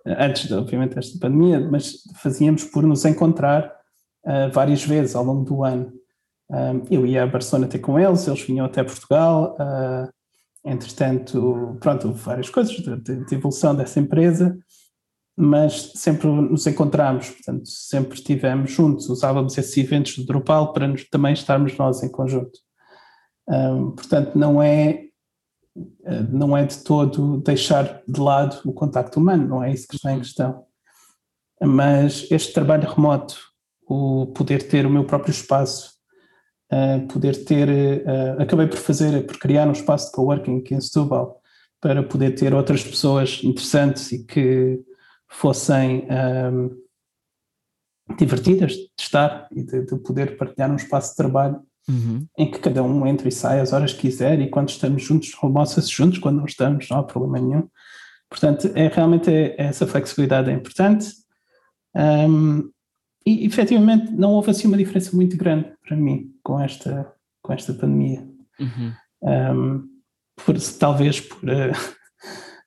[0.07, 3.73] antes, obviamente, desta pandemia, mas fazíamos por nos encontrar
[4.53, 5.91] várias vezes ao longo do ano.
[6.91, 9.57] Eu ia a Barcelona ter com eles, eles vinham até Portugal.
[10.63, 14.59] Entretanto, pronto, várias coisas de, de, de, evolução dessa empresa,
[15.37, 21.09] mas sempre nos encontramos, portanto, sempre estivemos juntos, usávamos esses eventos do Drupal para nos,
[21.09, 22.59] também estarmos nós em conjunto.
[23.49, 25.05] Um, portanto, não é
[26.05, 29.97] eh, não é de todo deixar de lado o contacto humano, não é isso que
[29.97, 30.65] está em questão.
[31.61, 33.37] Mas este trabalho remoto,
[33.89, 35.93] o poder ter o meu próprio espaço,
[36.73, 40.81] uh, poder ter, uh, acabei por fazer, por criar um espaço de coworking aqui em
[40.81, 41.41] Setúbal,
[41.81, 44.81] para poder ter outras pessoas interessantes e que
[45.39, 46.07] fossem
[46.53, 46.71] um,
[48.17, 52.27] divertidas de estar e de, de poder partilhar um espaço de trabalho uhum.
[52.39, 55.37] em que cada um entra e sai as horas que quiser e quando estamos juntos,
[55.43, 57.69] almoça-se juntos, quando não estamos, não há problema nenhum.
[58.29, 61.09] Portanto, é realmente é, essa flexibilidade é importante.
[61.95, 62.71] Um,
[63.27, 67.13] e efetivamente não houve assim uma diferença muito grande para mim com esta,
[67.43, 68.29] com esta pandemia.
[68.61, 68.93] Uhum.
[69.23, 69.89] Um,
[70.37, 71.39] por, talvez por.
[71.39, 71.73] Uh,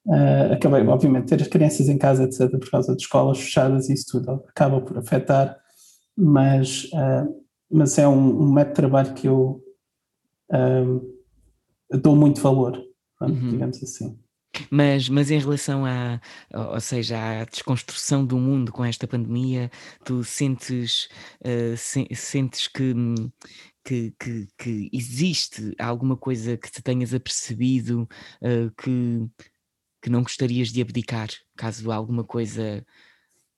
[0.07, 3.93] uh, acabei, obviamente, ter as crianças em casa, etc., por causa de escolas fechadas e
[3.93, 5.57] isso tudo acaba por afetar,
[6.15, 9.61] mas uh, mas é um, um método de trabalho que eu
[10.51, 11.17] um,
[11.91, 12.81] dou muito valor,
[13.21, 13.49] uhum.
[13.49, 14.17] digamos assim.
[14.71, 16.19] Mas, mas em relação à,
[16.73, 19.69] ou seja, à desconstrução do mundo com esta pandemia,
[20.03, 21.09] tu sentes,
[21.41, 22.93] uh, se, sentes que,
[23.83, 28.07] que, que, que, existe alguma coisa que te tenhas apercebido
[28.41, 29.29] uh, que,
[30.07, 31.27] que não gostarias de abdicar,
[31.57, 32.81] caso alguma coisa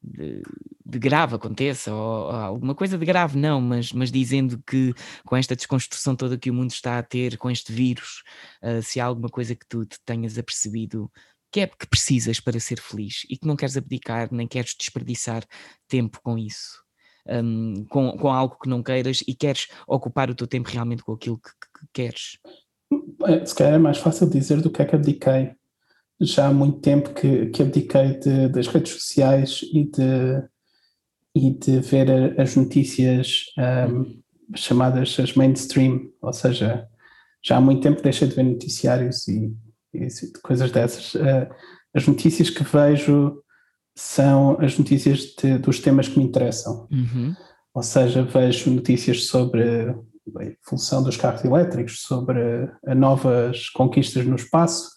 [0.02, 0.42] de,
[0.84, 4.92] de, grave aconteça, ou, ou, alguma coisa de grave, não, mas, mas dizendo que
[5.24, 8.24] com esta desconstrução toda que o mundo está a ter, com este vírus,
[8.64, 11.12] uh, se há alguma coisa que tu te tenhas apercebido
[11.52, 15.44] que é que precisas para ser feliz e que não queres abdicar, nem queres desperdiçar
[15.88, 16.84] tempo com isso.
[17.28, 21.14] Um, com, com algo que não queiras e queres ocupar o teu tempo realmente com
[21.14, 22.40] aquilo que, que, que queres.
[23.28, 25.59] É, se calhar é mais fácil dizer do que é que abdiquei
[26.22, 30.44] já há muito tempo que, que abdiquei de, das redes sociais e de,
[31.36, 33.46] e de ver as notícias
[33.90, 34.20] um,
[34.56, 36.88] chamadas as mainstream, ou seja,
[37.44, 39.54] já há muito tempo deixei de ver noticiários e
[39.94, 40.08] e
[40.42, 41.14] coisas dessas.
[41.16, 41.48] Uh,
[41.94, 43.42] as notícias que vejo
[43.96, 46.88] são as notícias de, dos temas que me interessam.
[46.92, 47.36] Uhum.
[47.74, 49.64] Ou seja, vejo notícias sobre
[50.38, 54.92] a evolução dos carros elétricos, sobre novas conquistas no espaço,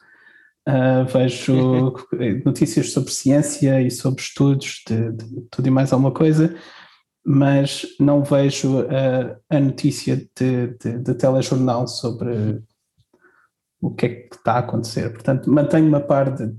[0.68, 1.94] uh, vejo
[2.44, 6.54] notícias sobre ciência e sobre estudos de, de, tudo e mais alguma coisa,
[7.24, 12.62] mas não vejo a, a notícia de, de, de telejornal sobre
[13.80, 15.12] o que é que está a acontecer.
[15.12, 16.54] Portanto, mantenho-me a par de,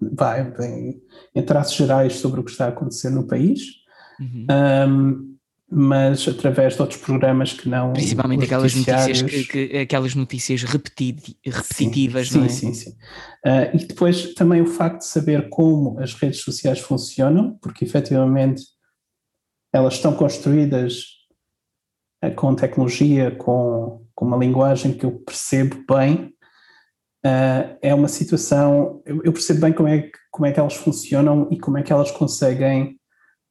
[0.00, 1.02] vai, em,
[1.34, 3.60] em traços gerais sobre o que está a acontecer no país,
[4.18, 4.46] uhum.
[4.88, 5.35] um,
[5.68, 7.92] mas através de outros programas que não.
[7.92, 12.48] Principalmente aquelas notícias, que, que, aquelas notícias repeti repetitivas, sim, não é?
[12.48, 12.90] Sim, sim, sim.
[13.44, 18.62] Uh, e depois também o facto de saber como as redes sociais funcionam, porque efetivamente
[19.72, 21.02] elas estão construídas
[22.24, 26.32] uh, com tecnologia, com, com uma linguagem que eu percebo bem,
[27.26, 29.02] uh, é uma situação.
[29.04, 31.92] Eu, eu, percebo bem como é, como é que elas funcionam e como é que
[31.92, 33.00] elas conseguem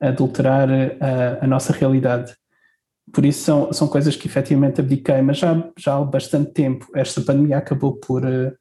[0.10, 2.34] adulterar a, a nossa realidade.
[3.14, 6.88] Por isso são, são coisas que efetivamente abdiquei, mas já, já há bastante tempo.
[6.96, 8.52] Esta pandemia acabou por uh,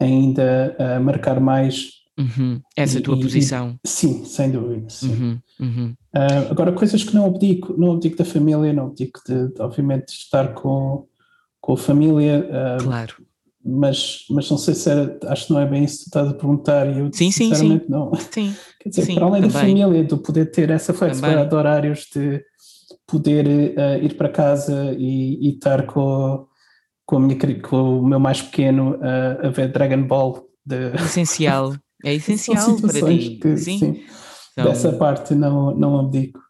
[0.00, 2.62] ainda uh, marcar mais Uhum.
[2.74, 3.78] Essa e, tua posição.
[3.84, 4.88] E, sim, sem dúvida.
[4.88, 5.12] Sim.
[5.12, 5.40] Uhum.
[5.60, 5.94] Uhum.
[6.14, 10.08] Uh, agora, coisas que não abdico, não abdico da família, não abdico de, de obviamente,
[10.08, 11.06] estar com,
[11.60, 12.48] com a família.
[12.80, 13.16] Uh, claro
[13.66, 16.28] mas, mas não sei se era, acho que não é bem isso que tu estás
[16.28, 17.92] a perguntar e eu sim, sinceramente sim, sim.
[17.92, 18.14] não.
[18.14, 19.54] Sim, Quer dizer, sim, para além também.
[19.54, 22.42] da família, de poder ter essa flexibilidade de horários, de
[23.06, 26.46] poder uh, ir para casa e, e estar com,
[27.04, 30.46] com, minha, com o meu mais pequeno uh, a ver Dragon Ball.
[30.64, 30.94] De...
[30.94, 33.38] Essencial, é essencial para ti.
[33.42, 33.78] Que, sim.
[33.78, 34.04] sim
[34.52, 34.70] então...
[34.70, 36.40] Dessa parte não, não abdico.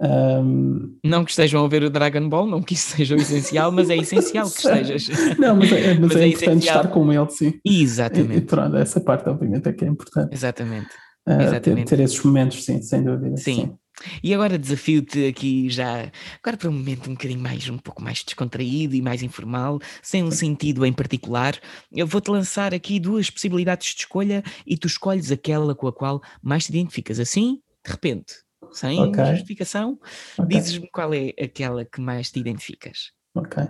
[0.00, 0.96] Um...
[1.04, 3.90] Não que estejam a ver o Dragon Ball, não que isso seja o essencial, mas
[3.90, 5.08] é essencial que estejas.
[5.38, 6.76] Não, mas é, mas mas é, é importante essencial.
[6.76, 7.54] estar com ele, sim.
[7.64, 8.34] Exatamente.
[8.34, 10.32] E, e, pronto, essa parte obviamente é que é importante.
[10.32, 10.90] Exatamente.
[11.26, 11.88] Uh, Exatamente.
[11.88, 13.36] Ter, ter, esses momentos, sim, sem dúvida.
[13.36, 13.54] Sim.
[13.54, 13.78] sim.
[14.22, 18.22] E agora desafio-te aqui já, agora para um momento um bocadinho mais, um pouco mais
[18.22, 21.58] descontraído e mais informal, sem um sentido em particular,
[21.92, 26.22] eu vou-te lançar aqui duas possibilidades de escolha e tu escolhes aquela com a qual
[26.40, 27.18] mais te identificas.
[27.18, 28.34] Assim, de repente,
[28.72, 29.26] sem okay.
[29.32, 29.98] justificação,
[30.38, 30.46] okay.
[30.46, 33.12] dizes-me qual é aquela que mais te identificas.
[33.34, 33.62] Ok.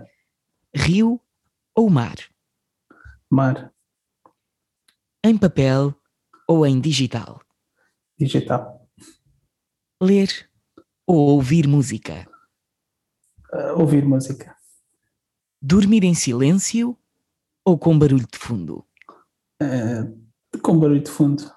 [0.73, 1.19] Rio
[1.75, 2.15] ou mar?
[3.29, 3.73] Mar.
[5.23, 5.95] Em papel
[6.47, 7.41] ou em digital?
[8.17, 8.87] Digital.
[10.01, 10.49] Ler
[11.05, 12.27] ou ouvir música?
[13.53, 14.55] Uh, ouvir música.
[15.61, 16.97] Dormir em silêncio
[17.65, 18.85] ou com barulho de fundo?
[19.61, 21.51] Uh, com barulho de fundo.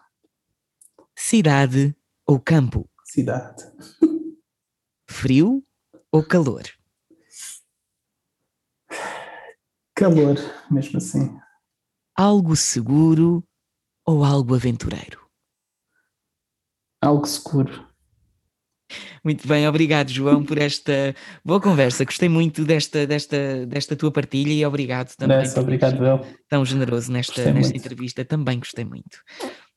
[1.17, 1.95] Cidade
[2.27, 2.89] ou campo?
[3.13, 3.63] Cidade.
[5.07, 5.63] Frio
[6.11, 6.63] ou calor?
[9.95, 10.37] Calor,
[10.71, 11.39] mesmo assim.
[12.17, 13.47] Algo seguro
[14.07, 15.21] ou algo aventureiro?
[17.03, 17.87] Algo seguro.
[19.23, 22.07] Muito bem, obrigado João por esta boa conversa.
[22.07, 25.37] Gostei muito desta, desta, desta tua partilha e obrigado também.
[25.37, 26.27] Nessa, obrigado, eu.
[26.49, 28.25] Tão generoso nesta, nesta entrevista.
[28.25, 29.23] Também gostei muito.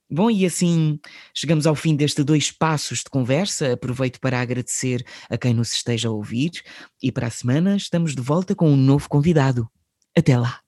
[0.09, 0.99] Bom, e assim
[1.33, 3.73] chegamos ao fim destes dois passos de conversa.
[3.73, 6.51] Aproveito para agradecer a quem nos esteja a ouvir
[7.01, 9.67] e para a semana estamos de volta com um novo convidado.
[10.15, 10.59] Até lá!